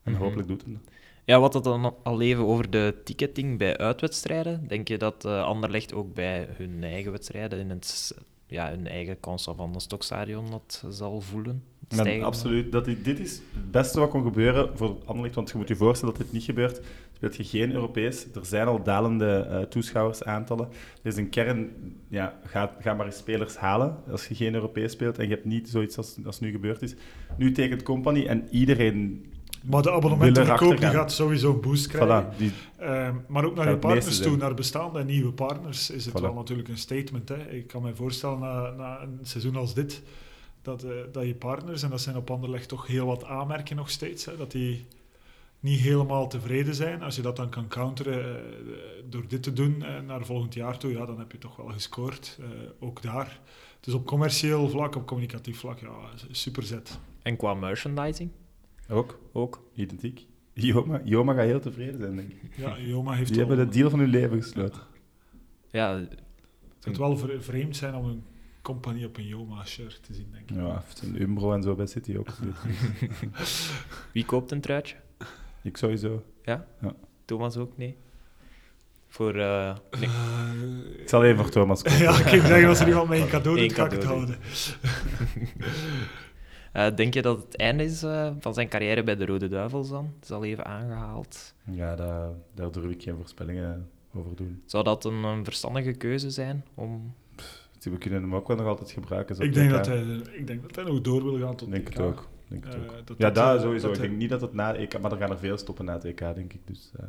En 0.03 0.11
Mhm. 0.11 0.21
hopelijk 0.21 0.47
doet 0.47 0.63
hij 0.63 0.73
dat. 0.73 0.81
Ja, 1.25 1.39
wat 1.39 1.53
het 1.53 1.63
dan 1.63 1.95
al 2.03 2.21
even 2.21 2.45
over 2.45 2.69
de 2.69 2.95
ticketing 3.03 3.57
bij 3.57 3.77
uitwedstrijden. 3.77 4.67
Denk 4.67 4.87
je 4.87 4.97
dat 4.97 5.25
eh 5.25 5.43
Anderlecht 5.43 5.93
ook 5.93 6.13
bij 6.13 6.47
hun 6.51 6.83
eigen 6.83 7.11
wedstrijden 7.11 7.59
in 7.59 7.69
het, 7.69 8.17
ja, 8.51 8.69
hun 8.69 8.87
eigen 8.87 9.19
Constant 9.19 9.57
van 9.57 9.73
de 9.73 9.79
Stokstadion 9.79 10.49
dat 10.49 10.83
zal 10.89 11.21
voelen? 11.21 11.63
Stijgen? 11.87 12.25
absoluut. 12.25 12.71
Dat, 12.71 12.85
dit 12.85 13.19
is 13.19 13.41
het 13.53 13.71
beste 13.71 13.99
wat 13.99 14.09
kon 14.09 14.23
gebeuren 14.23 14.77
voor 14.77 14.97
Anderlecht, 15.05 15.35
want 15.35 15.49
je 15.49 15.57
moet 15.57 15.67
je 15.67 15.75
voorstellen 15.75 16.13
dat 16.13 16.23
dit 16.23 16.33
niet 16.33 16.43
gebeurt. 16.43 16.81
Speelt 17.13 17.35
je 17.35 17.43
geen 17.43 17.71
Europees. 17.71 18.27
Er 18.33 18.45
zijn 18.45 18.67
al 18.67 18.83
dalende 18.83 19.47
eh, 19.49 19.61
toeschouwersaantallen. 19.61 20.67
Er 21.01 21.11
is 21.11 21.15
een 21.15 21.29
kern, 21.29 21.69
ja, 22.07 22.39
ga, 22.45 22.75
ga 22.79 22.93
maar 22.93 23.05
eens 23.05 23.17
spelers 23.17 23.55
halen 23.55 23.97
als 24.09 24.27
je 24.27 24.35
geen 24.35 24.53
Europees 24.53 24.91
speelt 24.91 25.17
en 25.17 25.23
je 25.23 25.33
hebt 25.33 25.45
niet 25.45 25.69
zoiets 25.69 25.97
als, 25.97 26.17
als 26.25 26.39
nu 26.39 26.51
gebeurd 26.51 26.81
is. 26.81 26.95
Nu 27.37 27.51
tekent 27.51 27.83
Company 27.83 28.25
en 28.25 28.47
iedereen, 28.49 29.25
Maar 29.65 29.81
de 29.81 29.91
abonnementenverkoop 29.91 30.77
die 30.77 30.89
gaat 30.89 31.11
sowieso 31.11 31.53
een 31.53 31.61
boost 31.61 31.87
krijgen. 31.87 32.33
voilà, 32.33 32.37
die, 32.37 32.51
Ehm, 32.77 33.15
maar 33.27 33.45
ook 33.45 33.55
naar 33.55 33.69
je 33.69 33.77
partners 33.77 34.15
toe, 34.17 34.25
zijn. 34.25 34.37
naar 34.37 34.53
bestaande 34.53 34.99
en 34.99 35.05
nieuwe 35.05 35.31
partners, 35.31 35.89
is 35.89 36.05
het 36.05 36.17
Voilà. 36.17 36.21
wel 36.21 36.33
natuurlijk 36.33 36.67
een 36.67 36.77
statement. 36.77 37.29
Hè. 37.29 37.49
Ik 37.49 37.67
kan 37.67 37.81
me 37.81 37.95
voorstellen, 37.95 38.39
na, 38.39 38.69
na 38.71 39.01
een 39.01 39.19
seizoen 39.21 39.55
als 39.55 39.73
dit, 39.73 40.01
dat, 40.61 40.83
eh, 40.83 40.91
dat 41.11 41.25
je 41.25 41.35
partners, 41.35 41.83
en 41.83 41.89
dat 41.89 42.01
zijn 42.01 42.15
op 42.15 42.31
Anderlecht 42.31 42.67
toch 42.67 42.87
heel 42.87 43.05
wat 43.05 43.23
aanmerken 43.23 43.75
nog 43.75 43.89
steeds, 43.89 44.25
hè, 44.25 44.37
dat 44.37 44.51
die 44.51 44.85
niet 45.59 45.79
helemaal 45.79 46.27
tevreden 46.27 46.75
zijn. 46.75 47.01
Als 47.03 47.15
je 47.15 47.21
dat 47.21 47.35
dan 47.35 47.49
kan 47.49 47.67
counteren 47.67 48.35
eh, 48.35 48.41
door 49.09 49.23
dit 49.27 49.43
te 49.43 49.53
doen 49.53 49.83
eh, 49.83 49.99
naar 50.07 50.25
volgend 50.25 50.53
jaar 50.53 50.77
toe, 50.77 50.91
ja, 50.91 51.05
dan 51.05 51.19
heb 51.19 51.31
je 51.31 51.37
toch 51.37 51.55
wel 51.55 51.67
gescoord. 51.67 52.37
eh, 52.41 52.47
ook 52.79 53.01
daar. 53.01 53.39
Dus 53.79 53.93
op 53.93 54.05
commercieel 54.05 54.69
vlak, 54.69 54.95
op 54.95 55.07
communicatief 55.07 55.59
vlak, 55.59 55.79
ja, 55.79 55.89
super 56.31 56.63
zet. 56.63 56.99
En 57.21 57.37
qua 57.37 57.53
merchandising 57.53 58.29
ook, 58.91 59.19
ook? 59.31 59.63
identiek. 59.73 60.27
Joma, 60.53 61.01
Joma 61.03 61.33
gaat 61.33 61.45
heel 61.45 61.59
tevreden 61.59 61.99
zijn, 61.99 62.15
denk 62.15 62.29
ik. 62.31 62.41
Ja, 62.55 62.79
Joma 62.79 63.13
heeft 63.13 63.27
Die 63.33 63.37
wel- 63.37 63.47
hebben 63.47 63.65
de 63.67 63.73
deal 63.77 63.89
van 63.89 63.99
hun 63.99 64.07
leven 64.09 64.41
gesloten. 64.41 64.81
Ja, 65.71 65.95
Het 65.95 66.95
zou 66.95 66.97
wel 66.97 67.17
vre- 67.17 67.41
vreemd 67.41 67.75
zijn 67.75 67.95
om 67.95 68.05
een 68.05 68.23
compagnie 68.61 69.05
op 69.05 69.17
een 69.17 69.27
Joma-shirt 69.27 70.03
te 70.03 70.13
zien, 70.13 70.27
denk 70.31 70.49
ik. 70.49 70.55
Ja, 70.55 70.73
heeft 70.85 71.01
een 71.01 71.21
Umbro 71.21 71.53
en 71.53 71.63
zo 71.63 71.75
bij 71.75 71.85
City 71.87 72.17
ook. 72.17 72.27
wie 74.13 74.25
koopt 74.25 74.51
een 74.51 74.61
truitje? 74.61 74.95
ik 75.63 75.77
sowieso. 75.77 76.23
Thomas 77.25 77.57
ook? 77.57 77.77
Nee? 77.77 77.97
Voor... 79.07 79.35
eh, 79.39 79.75
nee. 79.99 80.09
Ik 81.01 81.09
zal 81.09 81.23
even 81.23 81.37
voor 81.43 81.49
Thomas 81.51 81.81
komen. 81.81 81.99
Ja, 82.07 82.17
ik 82.19 82.23
kan 82.25 82.47
zeggen, 82.47 82.67
als 82.67 82.79
er 82.79 82.87
iemand 82.87 83.09
mij 83.09 83.21
een 83.21 83.27
cadeau 83.27 83.59
doet, 83.59 83.73
ga 83.73 83.85
ik 83.85 83.91
het 83.91 84.03
houden. 84.03 84.37
Eh, 86.71 86.95
denk 86.95 87.13
je 87.13 87.21
dat 87.21 87.41
het 87.43 87.55
einde 87.57 87.83
is 87.83 88.03
eh, 88.03 88.31
van 88.39 88.53
zijn 88.53 88.67
carrière 88.69 89.03
bij 89.03 89.15
de 89.15 89.25
Rode 89.25 89.47
Duivels 89.47 89.89
dan? 89.89 90.05
Het 90.15 90.23
is 90.23 90.31
al 90.31 90.43
even 90.43 90.65
aangehaald. 90.65 91.53
Ja, 91.63 91.95
daar, 91.95 92.29
daar 92.53 92.71
durf 92.71 92.91
ik 92.91 93.01
geen 93.03 93.15
voorspellingen 93.15 93.89
over 94.13 94.35
doen. 94.35 94.61
Zou 94.65 94.83
dat 94.83 95.05
een, 95.05 95.23
een 95.23 95.43
verstandige 95.43 95.91
keuze 95.91 96.29
zijn 96.29 96.65
om... 96.75 97.13
We 97.79 97.97
kunnen 97.97 98.21
hem 98.21 98.35
ook 98.35 98.47
wel 98.47 98.57
nog 98.57 98.67
altijd 98.67 98.91
gebruiken. 98.91 99.35
zo 99.35 99.41
Ik 99.43 99.53
denk, 99.53 99.71
dat 99.71 99.85
hij, 99.85 100.01
ik 100.31 100.47
denk 100.47 100.61
dat 100.61 100.75
hij 100.75 100.83
nog 100.83 101.01
door 101.01 101.23
wil 101.23 101.39
gaan 101.39 101.55
tot 101.55 101.71
denk 101.71 101.87
EK. 101.87 101.93
het 101.93 102.05
ook. 102.05 102.27
Denk 102.47 102.63
het 102.65 102.73
Eh, 102.75 102.81
ook. 102.81 103.07
dat 103.07 103.17
ja, 103.17 103.25
dat, 103.25 103.35
daar 103.35 103.59
sowieso. 103.59 103.85
dat 103.87 103.95
ik 103.95 103.99
hij- 104.01 104.07
denk 104.09 104.19
niet 104.21 104.29
dat 104.29 104.41
het 104.41 104.53
na 104.53 104.75
EK... 104.75 104.99
Maar 104.99 105.11
er 105.11 105.17
gaan 105.17 105.29
er 105.31 105.37
veel 105.39 105.57
stoppen 105.57 105.85
na 105.85 105.93
het 105.93 106.03
EK, 106.05 106.17
denk 106.19 106.53
ik. 106.53 106.67
Dus, 106.67 106.91
eh, 106.99 107.05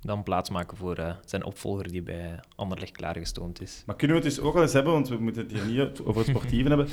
dan 0.00 0.22
plaatsmaken 0.22 0.76
voor 0.76 0.96
eh, 0.96 1.14
zijn 1.24 1.44
opvolger 1.44 1.88
die 1.88 2.02
bij 2.02 2.40
Anderlecht 2.56 2.92
klaargestoomd 2.92 3.60
is. 3.60 3.82
Maar 3.86 3.96
kunnen 3.96 4.16
we 4.16 4.22
het 4.22 4.34
dus 4.34 4.44
ook 4.44 4.52
wel 4.54 4.62
eens 4.62 4.72
hebben, 4.72 4.92
want 4.92 5.08
we 5.08 5.16
moeten 5.16 5.42
het 5.42 5.52
hier 5.52 5.66
niet 5.66 6.00
over 6.00 6.20
het 6.20 6.30
sportieve 6.30 6.68
hebben. 6.74 6.88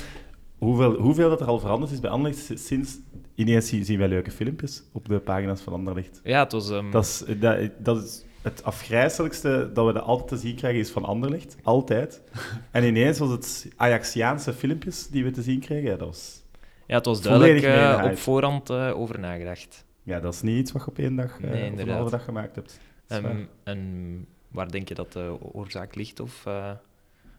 Hoeveel, 0.60 0.94
hoeveel 0.94 1.28
dat 1.28 1.40
er 1.40 1.46
al 1.46 1.58
veranderd 1.58 1.92
is 1.92 2.00
bij 2.00 2.10
Anderlecht 2.10 2.50
sinds... 2.54 2.98
Ineens 3.34 3.68
zien 3.68 3.98
wij 3.98 4.08
leuke 4.08 4.30
filmpjes 4.30 4.82
op 4.92 5.08
de 5.08 5.18
pagina's 5.18 5.60
van 5.60 5.72
Anderlecht. 5.72 6.20
Ja, 6.24 6.42
het 6.42 6.52
was... 6.52 6.70
ehm, 6.70 6.90
Dat 6.90 7.04
is, 7.04 7.24
dat, 7.38 7.70
dat 7.78 8.04
is 8.04 8.24
het 8.42 8.64
afgrijzelijkste 8.64 9.70
dat 9.74 9.86
we 9.86 9.92
dat 9.92 10.02
altijd 10.02 10.28
te 10.28 10.36
zien 10.36 10.56
krijgen, 10.56 10.80
is 10.80 10.90
van 10.90 11.04
Anderlecht. 11.04 11.56
Altijd. 11.62 12.22
En 12.70 12.84
ineens 12.84 13.18
was 13.18 13.30
het 13.30 13.68
Ajaxiaanse 13.76 14.52
filmpjes 14.52 15.08
die 15.08 15.24
we 15.24 15.30
te 15.30 15.42
zien 15.42 15.60
kregen. 15.60 15.90
Ja, 15.90 15.96
dat, 15.96 16.06
was, 16.08 16.42
ja, 16.86 16.96
het 16.96 17.06
was 17.06 17.22
duidelijk 17.22 17.62
eh, 17.62 18.02
op 18.10 18.18
voorhand 18.18 18.70
eh, 18.70 18.92
over 19.00 19.18
nagedacht. 19.18 19.84
ja, 20.02 20.20
dat 20.20 20.34
is 20.34 20.42
niet 20.42 20.58
iets 20.58 20.72
wat 20.72 20.82
je 20.84 20.88
op 20.90 20.98
één 20.98 21.16
dag, 21.16 21.40
Nee, 21.40 21.66
eh, 21.66 21.72
of 21.72 21.78
een 21.78 21.88
halve 21.88 22.10
dag 22.10 22.24
gemaakt 22.24 22.54
hebt. 22.54 22.80
Waar. 23.06 23.36
En, 23.64 24.26
waar 24.48 24.70
denk 24.70 24.88
je 24.88 24.94
dat 24.94 25.12
de 25.12 25.36
oorzaak 25.52 25.94
ligt 25.94 26.20
of, 26.20 26.46
eh, 26.46 26.70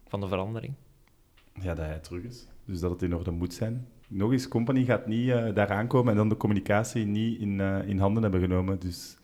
van 0.08 0.20
de 0.20 0.28
verandering? 0.28 0.74
Ja, 1.60 1.74
dat 1.74 1.84
hij 1.86 1.98
terug 1.98 2.22
is. 2.22 2.46
Dus 2.72 2.80
dat 2.80 2.90
het 2.90 3.02
in 3.02 3.14
orde 3.16 3.30
moet 3.30 3.54
zijn. 3.54 3.86
Nog 4.08 4.32
eens, 4.32 4.48
Company 4.48 4.84
gaat 4.84 5.06
niet 5.06 5.30
eh, 5.30 5.54
daar 5.54 5.68
aankomen 5.68 6.10
en 6.10 6.16
dan 6.16 6.28
de 6.28 6.36
communicatie 6.36 7.04
niet 7.06 7.40
in, 7.40 7.60
eh, 7.60 7.88
in 7.88 7.98
handen 7.98 8.22
hebben 8.22 8.40
genomen. 8.40 8.78
Dus 8.78 9.16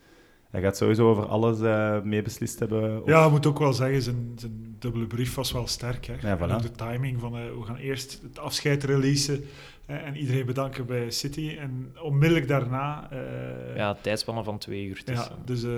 hij 0.49 0.61
gaat 0.61 0.77
sowieso 0.77 1.09
over 1.09 1.25
alles 1.25 1.61
eh 1.61 2.01
mee 2.01 2.21
beslist 2.21 2.59
hebben. 2.59 3.01
Of- 3.01 3.07
Ja, 3.09 3.25
ik 3.25 3.31
moet 3.31 3.45
ook 3.45 3.59
wel 3.59 3.73
zeggen, 3.73 4.01
zijn, 4.01 4.31
zijn 4.35 4.75
dubbele 4.79 5.05
brief 5.07 5.35
was 5.35 5.51
wel 5.51 5.67
sterk. 5.67 6.05
Hè. 6.05 6.13
Ja, 6.29 6.37
voilà. 6.37 6.41
En 6.41 6.51
ook 6.51 6.61
de 6.61 6.71
timing 6.71 7.19
van, 7.19 7.31
we 7.31 7.61
gaan 7.63 7.75
eerst 7.75 8.19
het 8.21 8.39
afscheid 8.39 8.83
releasen 8.83 9.43
en 9.85 10.15
iedereen 10.17 10.45
bedanken 10.45 10.85
bij 10.85 11.11
City. 11.11 11.55
En 11.59 11.95
onmiddellijk 12.01 12.47
daarna... 12.47 13.07
eh, 13.11 13.75
Ja, 13.75 13.97
tijdspannen 14.01 14.43
van 14.43 14.57
twee 14.57 14.85
uur. 14.85 15.01
Dus, 15.05 15.15
Ja, 15.17 15.29
dus 15.45 15.63
eh, 15.63 15.69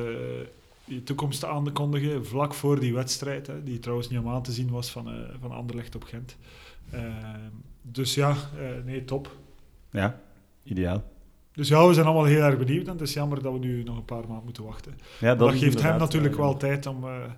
je 0.83 1.03
toekomst 1.03 1.45
aankondigen 1.45 2.25
vlak 2.25 2.53
voor 2.53 2.79
die 2.79 2.93
wedstrijd, 2.93 3.47
hè, 3.47 3.63
die 3.63 3.79
trouwens 3.79 4.09
niet 4.09 4.19
om 4.19 4.27
aan 4.29 4.43
te 4.43 4.51
zien 4.51 4.69
was 4.69 4.91
van, 4.91 5.07
eh 5.07 5.13
van 5.39 5.51
Anderlecht 5.51 5.95
op 5.95 6.03
Gent. 6.03 6.37
Eh, 6.89 7.01
dus 7.81 8.15
ja, 8.15 8.29
eh, 8.29 8.85
nee, 8.85 9.05
top. 9.05 9.35
Ja, 9.89 10.19
ideaal. 10.63 11.03
Dus 11.53 11.67
ja, 11.67 11.87
we 11.87 11.93
zijn 11.93 12.05
allemaal 12.05 12.25
heel 12.25 12.41
erg 12.41 12.57
benieuwd 12.57 12.87
en 12.87 12.91
het 12.91 13.01
is 13.01 13.13
jammer 13.13 13.41
dat 13.41 13.53
we 13.53 13.59
nu 13.59 13.83
nog 13.83 13.97
een 13.97 14.05
paar 14.05 14.27
maanden 14.27 14.43
moeten 14.43 14.63
wachten. 14.63 14.93
Ja, 15.19 15.35
Dat, 15.35 15.55
geeft 15.55 15.81
hem 15.81 15.97
natuurlijk 15.97 16.33
eh, 16.33 16.39
wel 16.39 16.57
tijd 16.57 16.85
om 16.85 17.03
eh, 17.03 17.13
een 17.21 17.33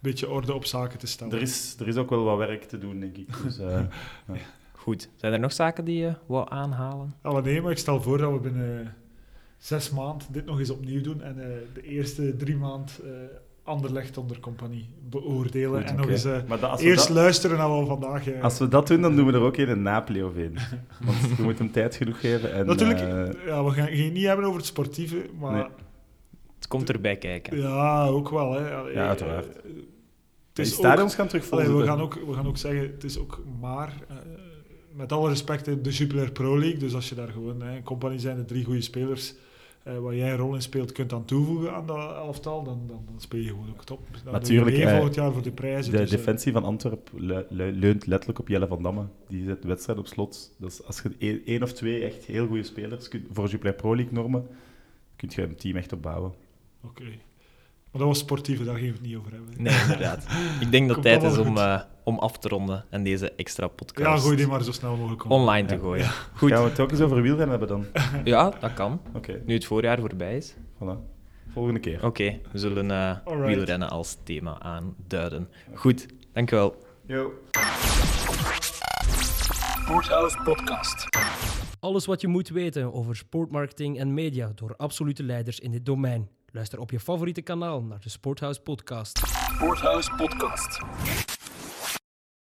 beetje 0.00 0.30
orde 0.30 0.54
op 0.54 0.64
zaken 0.64 0.98
te 0.98 1.06
stellen. 1.06 1.34
Er 1.34 1.42
is, 1.42 1.76
er 1.78 1.88
is 1.88 1.96
ook 1.96 2.10
wel 2.10 2.24
wat 2.24 2.38
werk 2.38 2.64
te 2.64 2.78
doen, 2.78 3.00
denk 3.00 3.16
ik. 3.16 3.42
Dus, 3.42 3.58
eh, 3.58 3.80
Goed. 4.72 5.08
Zijn 5.16 5.32
er 5.32 5.38
nog 5.38 5.52
zaken 5.52 5.84
die 5.84 5.96
je 5.98 6.14
wou 6.26 6.50
aanhalen? 6.50 7.14
Nee, 7.42 7.62
maar 7.62 7.70
ik 7.70 7.78
stel 7.78 8.02
voor 8.02 8.18
dat 8.18 8.32
we 8.32 8.38
binnen 8.38 8.94
zes 9.58 9.90
maanden 9.90 10.26
dit 10.30 10.44
nog 10.44 10.58
eens 10.58 10.70
opnieuw 10.70 11.00
doen 11.00 11.22
en 11.22 11.38
eh, 11.38 11.58
de 11.74 11.82
eerste 11.82 12.36
drie 12.36 12.56
maanden 12.56 12.94
eh 13.04 13.10
Anderlecht 13.64 14.16
onder 14.18 14.40
compagnie 14.40 14.86
beoordelen. 15.08 15.80
Goed, 15.80 15.90
en 15.90 15.94
nog 15.96 16.04
oké. 16.04 16.12
eens 16.12 16.24
eh, 16.24 16.74
eerst 16.78 17.06
dat, 17.06 17.16
luisteren 17.16 17.56
naar 17.58 17.68
wat 17.68 17.80
we 17.80 17.86
vandaag... 17.86 18.28
eh, 18.28 18.42
als 18.42 18.58
we 18.58 18.68
dat 18.68 18.86
doen, 18.86 19.00
dan 19.00 19.16
doen 19.16 19.26
we 19.26 19.32
er 19.32 19.40
ook 19.40 19.56
een 19.56 19.68
in 19.68 19.82
Napoli 19.82 20.22
of 20.22 20.36
een. 20.36 20.58
Want 21.04 21.36
we 21.36 21.42
moeten 21.42 21.64
hem 21.64 21.72
tijd 21.72 21.94
genoeg 21.94 22.20
geven. 22.20 22.52
En, 22.52 22.66
Natuurlijk, 22.66 23.00
eh, 23.00 23.46
ja, 23.46 23.64
we 23.64 23.70
gaan 23.70 23.86
het 23.86 24.12
niet 24.12 24.24
hebben 24.26 24.44
over 24.44 24.58
het 24.58 24.66
sportieve, 24.66 25.26
maar 25.38 25.52
Nee. 25.52 25.64
Het 26.56 26.68
komt 26.68 26.88
erbij 26.90 27.16
kijken. 27.16 27.58
ja, 27.60 28.06
ook 28.06 28.28
wel. 28.30 28.52
Hè. 28.52 28.74
Allee, 28.74 28.92
Ja, 28.94 29.08
uiteraard. 29.08 29.46
Het 29.46 29.64
die 30.52 30.64
is 30.64 30.72
stadions 30.74 31.10
ook, 31.12 31.18
gaan 31.18 31.26
terug 31.28 31.50
allee, 31.50 31.66
vol 31.66 31.76
we, 31.76 31.84
gaan 31.84 32.00
ook, 32.00 32.14
we 32.26 32.32
gaan 32.32 32.46
ook 32.46 32.56
zeggen, 32.56 32.80
het 32.80 33.04
is 33.04 33.18
ook 33.18 33.42
maar 33.60 33.94
eh, 34.08 34.16
met 34.92 35.12
alle 35.12 35.28
respect 35.28 35.64
de 35.64 35.90
Jupiler 35.90 36.32
Pro 36.32 36.58
League. 36.58 36.78
Dus 36.78 36.94
als 36.94 37.08
je 37.08 37.14
daar 37.14 37.28
gewoon, 37.28 37.62
hè, 37.62 37.74
in 37.76 37.82
compagnie 37.82 38.18
zijn 38.20 38.36
de 38.36 38.44
drie 38.44 38.64
goede 38.64 38.80
spelers 38.80 39.34
uh, 39.84 39.98
waar 39.98 40.14
jij 40.14 40.30
een 40.30 40.36
rol 40.36 40.54
in 40.54 40.62
speelt, 40.62 40.92
kunt 40.92 41.12
aan 41.12 41.24
toevoegen 41.24 41.74
aan 41.74 41.86
dat 41.86 42.14
elftal, 42.14 42.62
dan, 42.62 42.82
dan, 42.86 43.02
dan 43.06 43.20
speel 43.20 43.40
je 43.40 43.48
gewoon 43.48 43.70
ook 43.70 43.84
top. 43.84 44.00
Dan 44.24 44.32
Natuurlijk. 44.32 44.76
Uh, 44.76 44.90
volgend 44.90 45.14
jaar 45.14 45.32
voor 45.32 45.42
de 45.42 45.50
prijzen. 45.50 45.92
De 45.92 45.98
dus, 45.98 46.10
defensie 46.10 46.52
van 46.52 46.64
Antwerpen 46.64 47.44
leunt 47.78 48.06
letterlijk 48.06 48.38
op 48.38 48.48
Jelle 48.48 48.66
van 48.66 48.82
Damme. 48.82 49.06
Die 49.28 49.44
zet 49.44 49.62
de 49.62 49.68
wedstrijd 49.68 49.98
op 49.98 50.06
slot. 50.06 50.54
Dus 50.58 50.84
als 50.84 51.02
je 51.18 51.42
één 51.44 51.62
of 51.62 51.72
twee 51.72 52.04
echt 52.04 52.24
heel 52.24 52.46
goede 52.46 52.62
spelers 52.62 53.08
kunt, 53.08 53.26
voor 53.30 53.48
Jupiler 53.48 53.74
Pro 53.74 53.96
League 53.96 54.12
normen, 54.12 54.46
kun 55.16 55.28
je 55.32 55.42
een 55.42 55.56
team 55.56 55.76
echt 55.76 55.92
opbouwen. 55.92 56.32
Oké. 56.82 57.02
Okay. 57.02 57.20
Maar 57.94 58.02
dat 58.02 58.12
was 58.12 58.22
sportieve, 58.22 58.64
daar 58.64 58.74
we 58.74 58.86
het 58.86 59.00
niet 59.00 59.16
over 59.16 59.32
hebben. 59.32 59.54
Nee, 59.56 59.80
inderdaad. 59.80 60.26
Ik 60.60 60.70
denk 60.70 60.86
dat 60.86 60.96
het 60.96 61.04
tijd 61.04 61.22
is 61.22 61.38
om, 61.38 61.56
uh, 61.56 61.80
om 62.04 62.18
af 62.18 62.38
te 62.38 62.48
ronden 62.48 62.84
en 62.90 63.02
deze 63.02 63.32
extra 63.32 63.66
podcast 63.66 64.08
ja, 64.08 64.16
gooi 64.16 64.36
die 64.36 64.46
maar 64.46 64.62
zo 64.62 64.72
snel 64.72 64.96
mogelijk 64.96 65.30
online 65.30 65.68
te 65.68 65.78
gooien. 65.78 66.04
Ja. 66.04 66.10
Goed. 66.34 66.50
Gaan 66.50 66.62
we 66.62 66.68
het 66.68 66.80
ook 66.80 66.90
eens 66.90 67.00
over 67.00 67.22
wielrennen 67.22 67.58
hebben 67.58 67.68
dan? 67.68 67.86
ja, 68.24 68.52
dat 68.60 68.74
kan. 68.74 69.00
Okay. 69.12 69.42
Nu 69.46 69.54
het 69.54 69.64
voorjaar 69.64 69.98
voorbij 69.98 70.36
is. 70.36 70.54
Voilà. 70.54 70.96
Volgende 71.52 71.80
keer. 71.80 71.96
Oké, 71.96 72.06
okay, 72.06 72.40
we 72.52 72.58
zullen 72.58 72.90
uh, 72.90 73.46
wielrennen 73.46 73.90
als 73.90 74.16
thema 74.24 74.60
aanduiden. 74.60 75.48
Goed, 75.74 76.06
dankjewel. 76.32 76.76
Yo. 77.06 77.32
Sporthouse 79.82 80.38
Podcast. 80.44 81.08
Alles 81.80 82.06
wat 82.06 82.20
je 82.20 82.28
moet 82.28 82.48
weten 82.48 82.92
over 82.92 83.16
sportmarketing 83.16 83.98
en 83.98 84.14
media 84.14 84.52
door 84.54 84.74
absolute 84.76 85.22
leiders 85.22 85.60
in 85.60 85.70
dit 85.70 85.86
domein. 85.86 86.28
Luister 86.54 86.78
op 86.78 86.90
je 86.90 87.00
favoriete 87.00 87.42
kanaal 87.42 87.82
naar 87.82 88.00
de 88.00 88.08
Sporthouse 88.08 88.60
Podcast. 88.60 89.18
Sporthouse 89.18 90.14
Podcast. 90.16 90.78